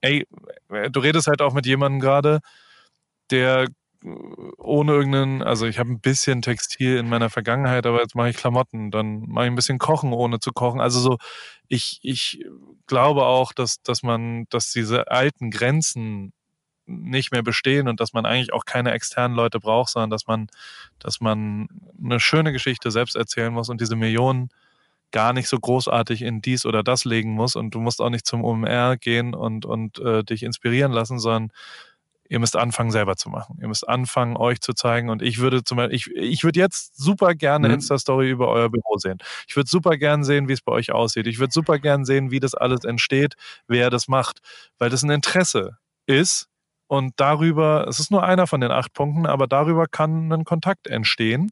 [0.02, 0.26] ey,
[0.68, 2.40] du redest halt auch mit jemandem gerade,
[3.30, 3.66] der
[4.02, 8.36] ohne irgendeinen, also ich habe ein bisschen Textil in meiner Vergangenheit, aber jetzt mache ich
[8.36, 10.80] Klamotten, dann mache ich ein bisschen Kochen, ohne zu kochen.
[10.80, 11.18] Also so,
[11.68, 12.44] ich, ich
[12.86, 16.32] glaube auch, dass, dass man, dass diese alten Grenzen
[16.86, 20.48] nicht mehr bestehen und dass man eigentlich auch keine externen Leute braucht, sondern dass man,
[20.98, 21.68] dass man
[22.02, 24.48] eine schöne Geschichte selbst erzählen muss und diese Millionen
[25.12, 28.26] gar nicht so großartig in dies oder das legen muss und du musst auch nicht
[28.26, 31.52] zum OMR gehen und, und äh, dich inspirieren lassen, sondern
[32.30, 33.58] Ihr müsst anfangen, selber zu machen.
[33.60, 35.10] Ihr müsst anfangen, euch zu zeigen.
[35.10, 37.74] Und ich würde zum Beispiel, ich, ich würde jetzt super gerne mhm.
[37.74, 39.18] Insta-Story über euer Büro sehen.
[39.48, 41.26] Ich würde super gerne sehen, wie es bei euch aussieht.
[41.26, 43.34] Ich würde super gerne sehen, wie das alles entsteht,
[43.66, 44.38] wer das macht.
[44.78, 46.46] Weil das ein Interesse ist.
[46.86, 50.86] Und darüber, es ist nur einer von den acht Punkten, aber darüber kann ein Kontakt
[50.86, 51.50] entstehen.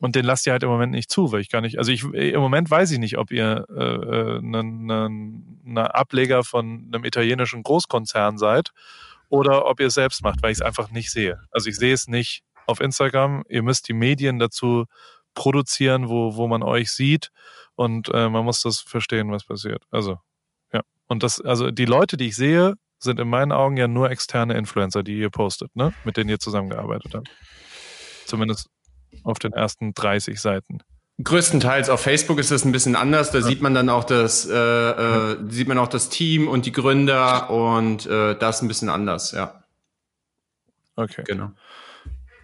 [0.00, 2.02] Und den lasst ihr halt im Moment nicht zu, weil ich gar nicht, also ich
[2.02, 7.62] im Moment weiß ich nicht, ob ihr äh, ein äh, ne, Ableger von einem italienischen
[7.62, 8.70] Großkonzern seid
[9.34, 11.40] oder ob ihr es selbst macht, weil ich es einfach nicht sehe.
[11.50, 13.42] Also ich sehe es nicht auf Instagram.
[13.48, 14.84] Ihr müsst die Medien dazu
[15.34, 17.30] produzieren, wo, wo man euch sieht
[17.74, 19.82] und äh, man muss das verstehen, was passiert.
[19.90, 20.18] Also,
[20.72, 20.82] ja.
[21.08, 24.56] Und das, also die Leute, die ich sehe, sind in meinen Augen ja nur externe
[24.56, 25.92] Influencer, die ihr postet, ne?
[26.04, 27.28] Mit denen ihr zusammengearbeitet habt.
[28.26, 28.68] Zumindest
[29.24, 30.78] auf den ersten 30 Seiten.
[31.22, 33.30] Größtenteils auf Facebook ist es ein bisschen anders.
[33.30, 33.44] Da ja.
[33.44, 37.50] sieht man dann auch das, äh, äh, sieht man auch das Team und die Gründer
[37.50, 39.62] und äh, das ein bisschen anders, ja.
[40.96, 41.22] Okay.
[41.26, 41.50] Genau.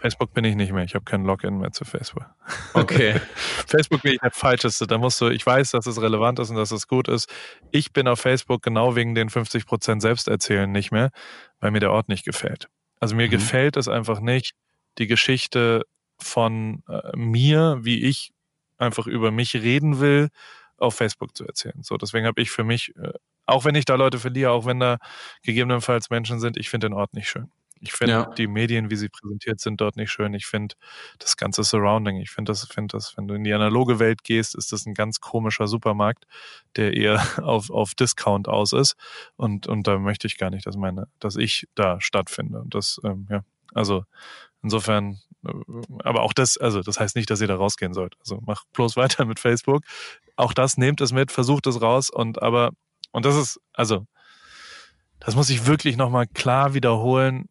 [0.01, 0.85] Facebook bin ich nicht mehr.
[0.85, 2.25] Ich habe kein Login mehr zu Facebook.
[2.73, 3.21] Okay.
[3.67, 4.87] Facebook bin ich der Falscheste.
[4.87, 7.29] Da musst du, ich weiß, dass es relevant ist und dass es gut ist.
[7.71, 11.11] Ich bin auf Facebook genau wegen den 50 Prozent Selbsterzählen nicht mehr,
[11.61, 12.69] weil mir der Ort nicht gefällt.
[12.99, 13.33] Also mir mhm.
[13.33, 14.55] gefällt es einfach nicht,
[14.99, 15.85] die Geschichte
[16.19, 18.33] von äh, mir, wie ich
[18.81, 20.29] einfach über mich reden will,
[20.77, 21.83] auf Facebook zu erzählen.
[21.83, 23.13] So, deswegen habe ich für mich, äh,
[23.47, 24.99] auch wenn ich da Leute verliere, auch wenn da
[25.43, 27.51] gegebenenfalls Menschen sind, ich finde den Ort nicht schön.
[27.83, 28.31] Ich finde ja.
[28.37, 30.35] die Medien, wie sie präsentiert sind, dort nicht schön.
[30.35, 30.75] Ich finde
[31.19, 32.19] das ganze Surrounding.
[32.19, 34.93] Ich finde das, finde das, wenn du in die analoge Welt gehst, ist das ein
[34.93, 36.27] ganz komischer Supermarkt,
[36.77, 38.97] der eher auf, auf Discount aus ist.
[39.37, 42.61] Und, und da möchte ich gar nicht, dass meine, dass ich da stattfinde.
[42.61, 44.05] Und das, ähm, ja, also
[44.63, 45.21] insofern
[46.05, 48.17] aber auch das, also das heißt nicht, dass ihr da rausgehen sollt.
[48.21, 49.85] Also macht bloß weiter mit Facebook.
[50.37, 52.71] Auch das nehmt es mit, versucht es raus und aber,
[53.13, 54.07] und das ist, also,
[55.19, 57.49] das muss ich wirklich nochmal klar wiederholen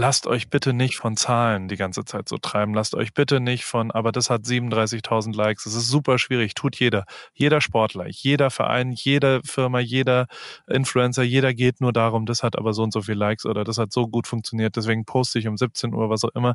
[0.00, 2.72] lasst euch bitte nicht von Zahlen die ganze Zeit so treiben.
[2.74, 5.64] Lasst euch bitte nicht von, aber das hat 37.000 Likes.
[5.64, 6.54] Das ist super schwierig.
[6.54, 7.04] Tut jeder.
[7.34, 10.26] Jeder Sportler, jeder Verein, jede Firma, jeder
[10.68, 13.76] Influencer, jeder geht nur darum, das hat aber so und so viel Likes oder das
[13.78, 14.74] hat so gut funktioniert.
[14.74, 16.54] Deswegen poste ich um 17 Uhr, was auch immer.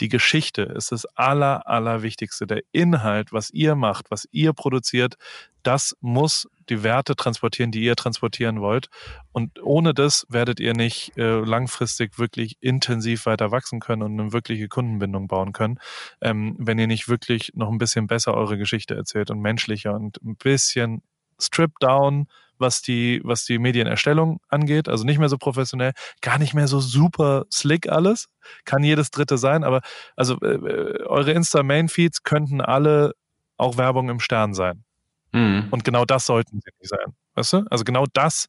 [0.00, 2.46] Die Geschichte ist das aller, allerwichtigste.
[2.46, 5.16] Der Inhalt, was ihr macht, was ihr produziert,
[5.62, 8.88] das muss die Werte transportieren, die ihr transportieren wollt.
[9.32, 14.32] Und ohne das werdet ihr nicht äh, langfristig wirklich intensiv weiter wachsen können und eine
[14.32, 15.78] wirkliche Kundenbindung bauen können,
[16.20, 20.22] ähm, wenn ihr nicht wirklich noch ein bisschen besser eure Geschichte erzählt und menschlicher und
[20.22, 21.02] ein bisschen
[21.40, 22.26] stripped down,
[22.58, 24.88] was die, was die Medienerstellung angeht.
[24.88, 28.28] Also nicht mehr so professionell, gar nicht mehr so super slick alles.
[28.64, 29.80] Kann jedes dritte sein, aber
[30.16, 33.12] also äh, äh eure Insta-Main-Feeds könnten alle
[33.56, 34.84] auch Werbung im Stern sein.
[35.32, 35.68] Mhm.
[35.70, 37.14] Und genau das sollten sie nicht sein.
[37.34, 37.64] Weißt du?
[37.70, 38.46] Also genau das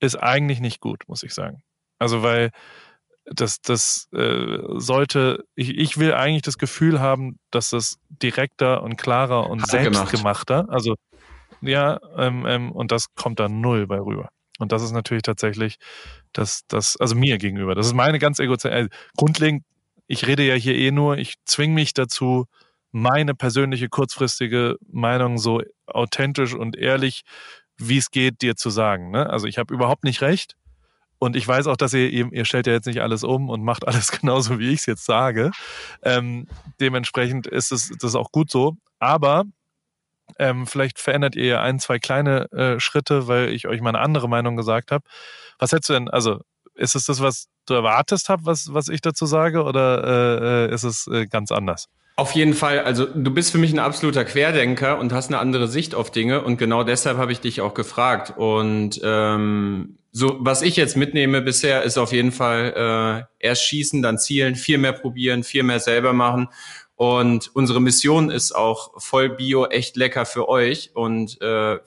[0.00, 1.62] ist eigentlich nicht gut, muss ich sagen.
[1.98, 2.50] Also weil
[3.26, 8.96] das, das äh, sollte, ich, ich will eigentlich das Gefühl haben, dass das direkter und
[8.96, 10.96] klarer und selbstgemachter, also
[11.62, 14.30] ja, ähm, ähm, und das kommt da null bei rüber.
[14.58, 15.76] Und das ist natürlich tatsächlich
[16.32, 17.74] das, das, also mir gegenüber.
[17.74, 18.86] Das ist meine ganz egozentrisch.
[18.86, 19.64] Äh, grundlegend,
[20.06, 22.46] ich rede ja hier eh nur, ich zwing mich dazu,
[22.92, 27.22] meine persönliche kurzfristige Meinung so authentisch und ehrlich,
[27.76, 29.10] wie es geht, dir zu sagen.
[29.10, 29.30] Ne?
[29.30, 30.56] Also ich habe überhaupt nicht recht.
[31.18, 33.86] Und ich weiß auch, dass ihr, ihr stellt ja jetzt nicht alles um und macht
[33.88, 35.50] alles genauso, wie ich es jetzt sage.
[36.02, 36.48] Ähm,
[36.80, 38.76] dementsprechend ist es das auch gut so.
[38.98, 39.44] Aber
[40.38, 44.00] ähm, vielleicht verändert ihr ja ein, zwei kleine äh, Schritte, weil ich euch mal eine
[44.00, 45.04] andere Meinung gesagt habe.
[45.58, 46.40] Was hättest du denn, also
[46.74, 50.74] ist es das, was du erwartest hast, was, was ich dazu sage, oder äh, äh
[50.74, 51.88] ist es äh, ganz anders?
[52.16, 55.68] Auf jeden Fall, also du bist für mich ein absoluter Querdenker und hast eine andere
[55.68, 58.34] Sicht auf Dinge und genau deshalb habe ich dich auch gefragt.
[58.36, 64.02] Und ähm, so, was ich jetzt mitnehme bisher, ist auf jeden Fall äh, erst schießen,
[64.02, 66.48] dann zielen, viel mehr probieren, viel mehr selber machen
[67.00, 71.78] und unsere Mission ist auch voll Bio, echt lecker für euch und äh,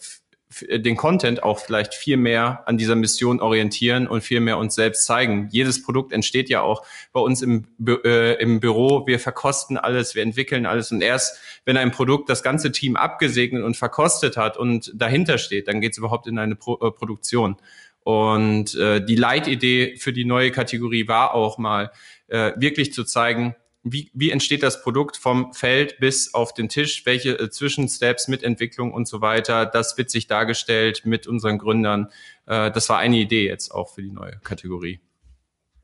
[0.67, 5.05] den Content auch vielleicht viel mehr an dieser Mission orientieren und viel mehr uns selbst
[5.05, 5.49] zeigen.
[5.51, 7.67] Jedes Produkt entsteht ja auch bei uns im,
[8.03, 9.05] äh, im Büro.
[9.05, 13.63] Wir verkosten alles, wir entwickeln alles und erst wenn ein Produkt das ganze Team abgesegnet
[13.63, 17.57] und verkostet hat und dahinter steht, dann geht es überhaupt in eine Pro äh, Produktion.
[17.99, 21.91] Und äh, die Leitidee für die neue Kategorie war auch mal,
[22.29, 27.05] äh, wirklich zu zeigen, wie, wie entsteht das Produkt vom Feld bis auf den Tisch,
[27.05, 32.09] welche äh, Zwischensteps mit Entwicklung und so weiter, das wird sich dargestellt mit unseren Gründern.
[32.45, 35.01] Äh, das war eine Idee jetzt auch für die neue Kategorie.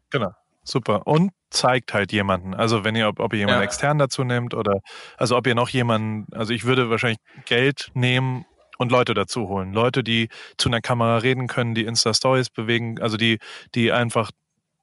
[0.09, 0.31] Genau.
[0.63, 1.07] Super.
[1.07, 2.53] Und zeigt halt jemanden.
[2.53, 3.65] Also wenn ihr, ob, ob ihr jemanden ja.
[3.65, 4.81] extern dazu nehmt oder
[5.17, 8.45] also ob ihr noch jemanden, also ich würde wahrscheinlich Geld nehmen
[8.77, 9.73] und Leute dazu holen.
[9.73, 13.39] Leute, die zu einer Kamera reden können, die Insta-Stories bewegen, also die,
[13.75, 14.31] die einfach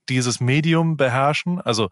[0.08, 1.60] dieses Medium beherrschen.
[1.60, 1.88] Also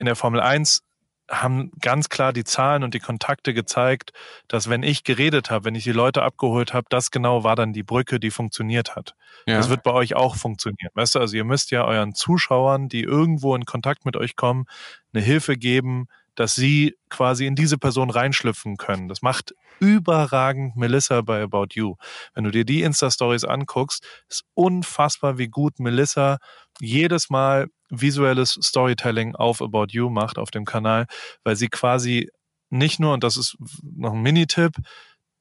[0.00, 0.82] in der Formel 1
[1.30, 4.12] haben ganz klar die Zahlen und die Kontakte gezeigt,
[4.48, 7.72] dass wenn ich geredet habe, wenn ich die Leute abgeholt habe, das genau war dann
[7.72, 9.14] die Brücke, die funktioniert hat.
[9.46, 9.56] Ja.
[9.56, 10.90] Das wird bei euch auch funktionieren.
[10.94, 14.64] Weißt du, also ihr müsst ja euren Zuschauern, die irgendwo in Kontakt mit euch kommen,
[15.12, 16.08] eine Hilfe geben,
[16.40, 19.08] dass sie quasi in diese Person reinschlüpfen können.
[19.08, 21.96] Das macht überragend Melissa bei About You.
[22.32, 26.38] Wenn du dir die Insta-Stories anguckst, ist unfassbar, wie gut Melissa
[26.80, 31.04] jedes Mal visuelles Storytelling auf About You macht auf dem Kanal,
[31.44, 32.30] weil sie quasi
[32.70, 34.72] nicht nur, und das ist noch ein Minitipp,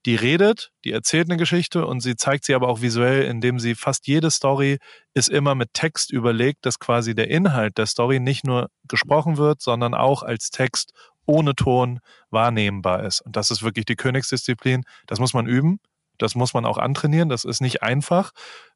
[0.06, 3.76] die redet, die erzählt eine Geschichte und sie zeigt sie aber auch visuell, indem sie
[3.76, 4.78] fast jede Story
[5.14, 9.62] ist immer mit Text überlegt, dass quasi der Inhalt der Story nicht nur gesprochen wird,
[9.62, 10.94] sondern auch als Text
[11.26, 12.00] ohne Ton
[12.32, 13.22] wahrnehmbar ist.
[13.22, 14.84] Und das ist wirklich die Königsdisziplin.
[15.06, 15.80] Das muss man üben.
[16.18, 17.30] Das muss man auch antrainieren.
[17.30, 18.32] Das ist nicht einfach.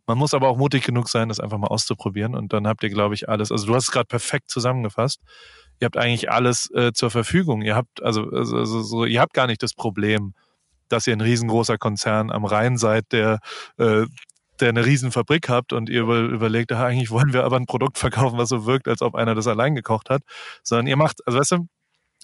[0.05, 2.36] Man muss aber auch mutig genug sein, das einfach mal auszuprobieren.
[2.36, 3.51] Und dann habt ihr, glaube ich, alles.
[3.51, 5.21] Also du hast es gerade perfekt zusammengefasst.
[5.79, 7.62] Ihr habt eigentlich alles äh, zur Verfügung.
[7.62, 10.33] Ihr habt also, also, also so, ihr habt gar nicht das Problem,
[10.93, 13.39] dass ihr ein riesengroßer Konzern am Rhein seid, der
[13.77, 14.06] äh,
[14.60, 17.97] der eine Riesenfabrik habt und ihr über, überlegt, ah, eigentlich wollen wir aber ein Produkt
[17.97, 20.21] verkaufen, was so wirkt, als ob einer das allein gekocht hat,
[20.62, 21.67] sondern ihr macht, also weißt du,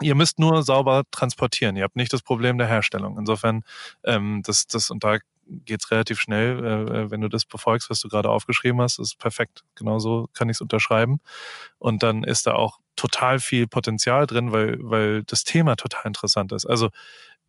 [0.01, 1.75] ihr müsst nur sauber transportieren.
[1.75, 3.17] Ihr habt nicht das Problem der Herstellung.
[3.17, 3.63] Insofern,
[4.03, 8.07] ähm, das, das, und da geht's relativ schnell, äh, wenn du das befolgst, was du
[8.07, 9.63] gerade aufgeschrieben hast, ist perfekt.
[9.75, 11.19] Genauso kann ich es unterschreiben.
[11.79, 16.51] Und dann ist da auch total viel Potenzial drin, weil, weil das Thema total interessant
[16.51, 16.65] ist.
[16.65, 16.89] Also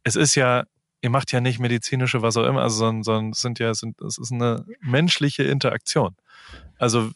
[0.03, 0.65] es ist ja
[1.03, 4.19] ihr macht ja nicht medizinische, was auch immer, also, sondern, sondern sind ja, sind, es
[4.19, 6.15] ist eine menschliche Interaktion.
[6.79, 7.11] Also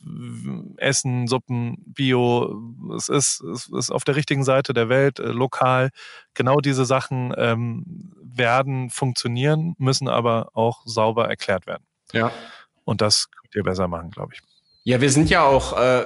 [0.77, 2.63] Essen, Suppen, Bio,
[2.97, 5.91] es ist, es ist auf der richtigen Seite der Welt, äh, lokal.
[6.35, 11.85] Genau diese Sachen ähm, werden funktionieren, müssen aber auch sauber erklärt werden.
[12.13, 12.31] Ja.
[12.85, 14.41] Und das könnt ihr besser machen, glaube ich.
[14.85, 16.05] Ja, wir sind ja auch äh,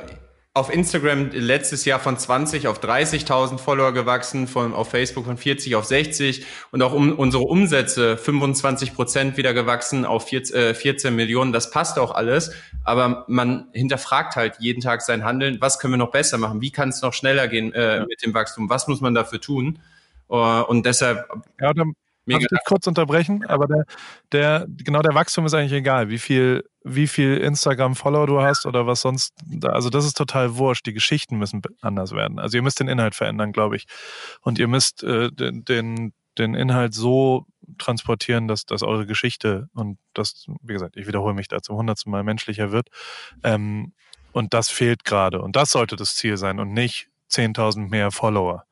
[0.58, 5.76] auf Instagram letztes Jahr von 20 auf 30.000 Follower gewachsen, von, auf Facebook von 40
[5.76, 11.14] auf 60 und auch um, unsere Umsätze 25 Prozent wieder gewachsen auf 14, äh, 14
[11.14, 11.52] Millionen.
[11.52, 12.52] Das passt auch alles,
[12.84, 15.58] aber man hinterfragt halt jeden Tag sein Handeln.
[15.60, 16.60] Was können wir noch besser machen?
[16.60, 18.68] Wie kann es noch schneller gehen äh, mit dem Wachstum?
[18.68, 19.78] Was muss man dafür tun?
[20.30, 21.26] Uh, und deshalb.
[21.58, 21.94] Ja, dann
[22.28, 22.46] Mega.
[22.48, 23.44] Darf ich kurz unterbrechen?
[23.46, 23.84] Aber der,
[24.32, 28.86] der, genau der Wachstum ist eigentlich egal, wie viel, wie viel Instagram-Follower du hast oder
[28.86, 29.34] was sonst.
[29.62, 30.86] Also das ist total wurscht.
[30.86, 32.38] Die Geschichten müssen anders werden.
[32.38, 33.86] Also ihr müsst den Inhalt verändern, glaube ich.
[34.42, 37.46] Und ihr müsst äh, den, den, den Inhalt so
[37.78, 42.10] transportieren, dass, dass eure Geschichte und das, wie gesagt, ich wiederhole mich da zum hundertsten
[42.10, 42.88] Mal menschlicher wird.
[43.42, 43.92] Ähm,
[44.32, 45.40] und das fehlt gerade.
[45.40, 48.64] Und das sollte das Ziel sein und nicht 10.000 mehr Follower.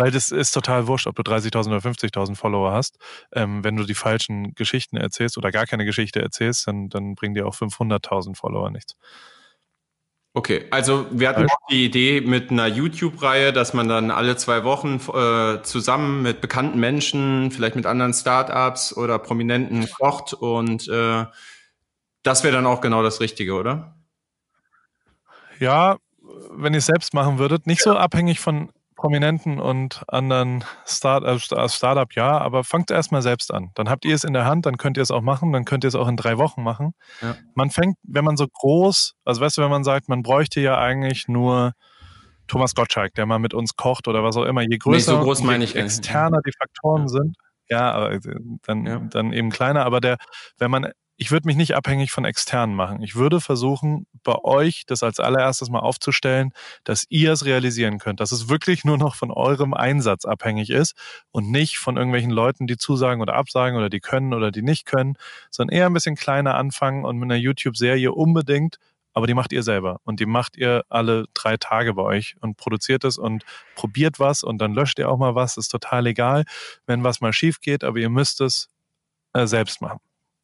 [0.00, 2.96] Weil das ist total wurscht, ob du 30.000 oder 50.000 Follower hast.
[3.34, 7.34] Ähm, wenn du die falschen Geschichten erzählst oder gar keine Geschichte erzählst, dann, dann bringen
[7.34, 8.96] dir auch 500.000 Follower nichts.
[10.32, 14.64] Okay, also wir hatten auch die Idee mit einer YouTube-Reihe, dass man dann alle zwei
[14.64, 21.26] Wochen äh, zusammen mit bekannten Menschen, vielleicht mit anderen Startups oder Prominenten kocht und äh,
[22.22, 23.96] das wäre dann auch genau das Richtige, oder?
[25.58, 25.98] Ja,
[26.52, 31.68] wenn ihr es selbst machen würdet, nicht so abhängig von Prominenten und anderen Start äh,
[31.70, 33.70] Startup ja, aber fangt erstmal selbst an.
[33.74, 35.84] Dann habt ihr es in der Hand, dann könnt ihr es auch machen, dann könnt
[35.84, 36.92] ihr es auch in drei Wochen machen.
[37.22, 37.34] Ja.
[37.54, 40.78] Man fängt, wenn man so groß, also weißt du, wenn man sagt, man bräuchte ja
[40.78, 41.72] eigentlich nur
[42.46, 45.56] Thomas Gottschalk, der mal mit uns kocht oder was auch immer, je größer, nee, so
[45.62, 47.08] ich externer die Faktoren ja.
[47.08, 47.36] sind,
[47.70, 48.20] ja, aber äh,
[48.66, 48.98] dann, ja.
[48.98, 50.18] dann eben kleiner, aber der,
[50.58, 53.02] wenn man ich würde mich nicht abhängig von externen machen.
[53.02, 58.20] Ich würde versuchen, bei euch das als allererstes mal aufzustellen, dass ihr es realisieren könnt,
[58.20, 60.94] dass es wirklich nur noch von eurem Einsatz abhängig ist
[61.30, 64.86] und nicht von irgendwelchen Leuten, die zusagen oder absagen oder die können oder die nicht
[64.86, 65.16] können,
[65.50, 68.78] sondern eher ein bisschen kleiner anfangen und mit einer YouTube-Serie unbedingt
[69.12, 72.56] aber die macht ihr selber und die macht ihr alle drei Tage bei euch und
[72.56, 76.44] produziert es und probiert was und dann löscht ihr auch mal was, ist total egal,
[76.86, 78.68] wenn was mal schief geht, aber ihr müsst es
[79.34, 79.98] äh, selbst machen.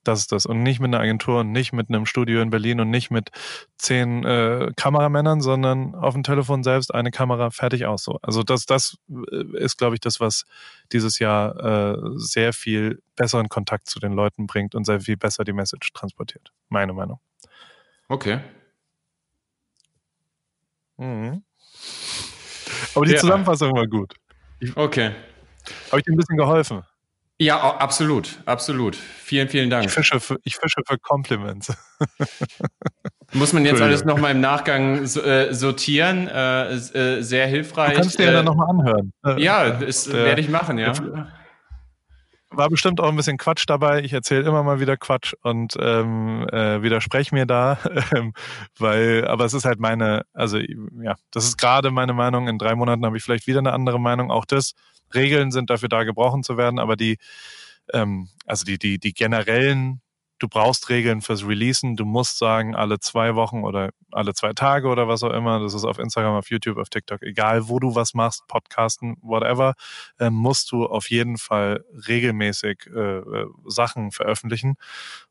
[0.06, 0.46] Das ist das.
[0.46, 3.30] Und nicht mit einer Agentur und nicht mit einem Studio in Berlin und nicht mit
[3.76, 8.04] zehn äh, Kameramännern, sondern auf dem Telefon selbst eine Kamera fertig aus.
[8.04, 8.20] So.
[8.22, 10.44] Also das, das äh, ist, glaube ich, das, was
[10.92, 15.42] dieses Jahr äh, sehr viel besseren Kontakt zu den Leuten bringt und sehr viel besser
[15.42, 16.52] die Message transportiert.
[16.68, 17.18] Meine Meinung.
[18.08, 18.40] Okay.
[20.98, 21.42] Mhm.
[22.94, 23.18] Aber die ja.
[23.18, 24.14] Zusammenfassung war gut.
[24.76, 25.10] Okay.
[25.90, 26.84] Habe ich dir ein bisschen geholfen?
[27.38, 28.96] Ja, absolut, absolut.
[28.96, 29.84] Vielen, vielen Dank.
[29.84, 31.72] Ich fische für, ich fische für Compliments.
[33.32, 36.28] Muss man jetzt alles nochmal im Nachgang äh, sortieren.
[36.28, 37.94] Äh, äh, sehr hilfreich.
[37.94, 39.12] Du kannst dir ja dann nochmal anhören.
[39.36, 40.92] Ja, das werde ich machen, ja.
[42.56, 44.02] War bestimmt auch ein bisschen Quatsch dabei.
[44.02, 47.78] Ich erzähle immer mal wieder Quatsch und ähm, äh, widerspreche mir da,
[48.14, 48.32] ähm,
[48.78, 52.48] weil, aber es ist halt meine, also ja, das ist gerade meine Meinung.
[52.48, 54.30] In drei Monaten habe ich vielleicht wieder eine andere Meinung.
[54.30, 54.74] Auch das,
[55.14, 57.18] Regeln sind dafür da, gebrochen zu werden, aber die,
[57.92, 60.00] ähm, also die, die, die generellen
[60.38, 61.96] du brauchst Regeln fürs Releasen.
[61.96, 65.74] Du musst sagen, alle zwei Wochen oder alle zwei Tage oder was auch immer, das
[65.74, 69.74] ist auf Instagram, auf YouTube, auf TikTok, egal wo du was machst, Podcasten, whatever,
[70.18, 74.76] äh, musst du auf jeden Fall regelmäßig äh, äh, Sachen veröffentlichen.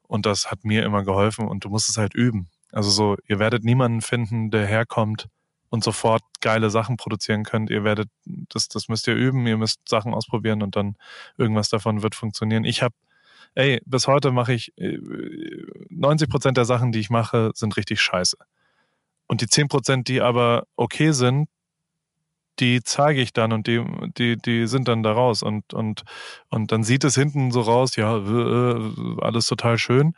[0.07, 2.49] Und das hat mir immer geholfen und du musst es halt üben.
[2.71, 5.27] Also so, ihr werdet niemanden finden, der herkommt
[5.69, 7.69] und sofort geile Sachen produzieren könnt.
[7.69, 10.95] Ihr werdet, das, das müsst ihr üben, ihr müsst Sachen ausprobieren und dann
[11.37, 12.65] irgendwas davon wird funktionieren.
[12.65, 12.93] Ich habe
[13.55, 18.01] ey, bis heute mache ich 90 äh, Prozent der Sachen, die ich mache, sind richtig
[18.01, 18.37] scheiße.
[19.27, 21.49] Und die 10 Prozent, die aber okay sind,
[22.59, 23.83] die zeige ich dann und die,
[24.17, 26.03] die, die sind dann da raus und, und,
[26.49, 30.13] und dann sieht es hinten so raus, ja, äh, alles total schön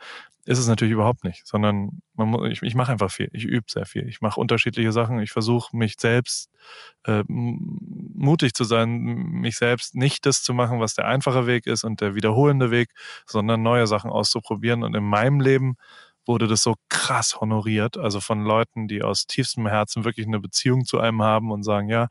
[0.48, 3.28] ist es natürlich überhaupt nicht, sondern muss, ich, ich mache einfach viel.
[3.34, 4.08] Ich übe sehr viel.
[4.08, 5.20] Ich mache unterschiedliche Sachen.
[5.20, 6.50] Ich versuche mich selbst
[7.04, 11.84] äh, mutig zu sein, mich selbst nicht das zu machen, was der einfache Weg ist
[11.84, 12.88] und der wiederholende Weg,
[13.26, 14.84] sondern neue Sachen auszuprobieren.
[14.84, 15.76] Und in meinem Leben
[16.24, 20.86] wurde das so krass honoriert, also von Leuten, die aus tiefstem Herzen wirklich eine Beziehung
[20.86, 22.08] zu einem haben und sagen, ja,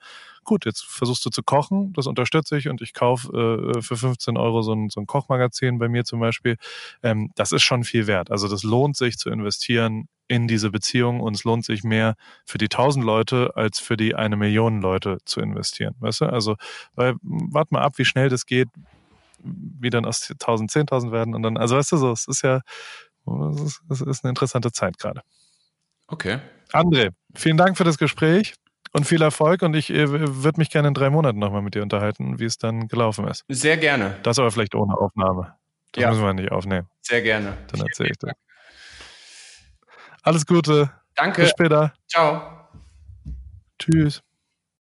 [0.47, 4.37] gut, jetzt versuchst du zu kochen, das unterstütze ich und ich kaufe äh, für 15
[4.37, 6.57] Euro so ein, so ein Kochmagazin bei mir zum Beispiel.
[7.03, 8.31] Ähm, das ist schon viel wert.
[8.31, 12.57] Also das lohnt sich zu investieren in diese Beziehung und es lohnt sich mehr für
[12.57, 15.95] die 1000 Leute als für die eine Million Leute zu investieren.
[15.99, 16.25] Weißt du?
[16.25, 16.55] Also,
[16.95, 18.69] weil, warte mal ab, wie schnell das geht,
[19.43, 22.61] wie dann aus 1000 10.000 werden und dann, also weißt du so, es ist ja,
[23.53, 25.21] es ist, es ist eine interessante Zeit gerade.
[26.07, 26.39] Okay.
[26.71, 28.55] André, vielen Dank für das Gespräch
[28.97, 31.83] und viel Erfolg und ich äh, würde mich gerne in drei Monaten nochmal mit dir
[31.83, 33.45] unterhalten, wie es dann gelaufen ist.
[33.47, 34.17] Sehr gerne.
[34.23, 35.55] Das aber vielleicht ohne Aufnahme.
[35.91, 36.09] Das ja.
[36.09, 36.87] müssen wir nicht aufnehmen.
[37.01, 37.57] Sehr gerne.
[37.67, 38.33] Dann erzähle ich dir.
[40.23, 40.91] Alles Gute.
[41.15, 41.41] Danke.
[41.41, 41.93] Bis später.
[42.07, 42.41] Ciao.
[43.79, 44.26] Tschüss.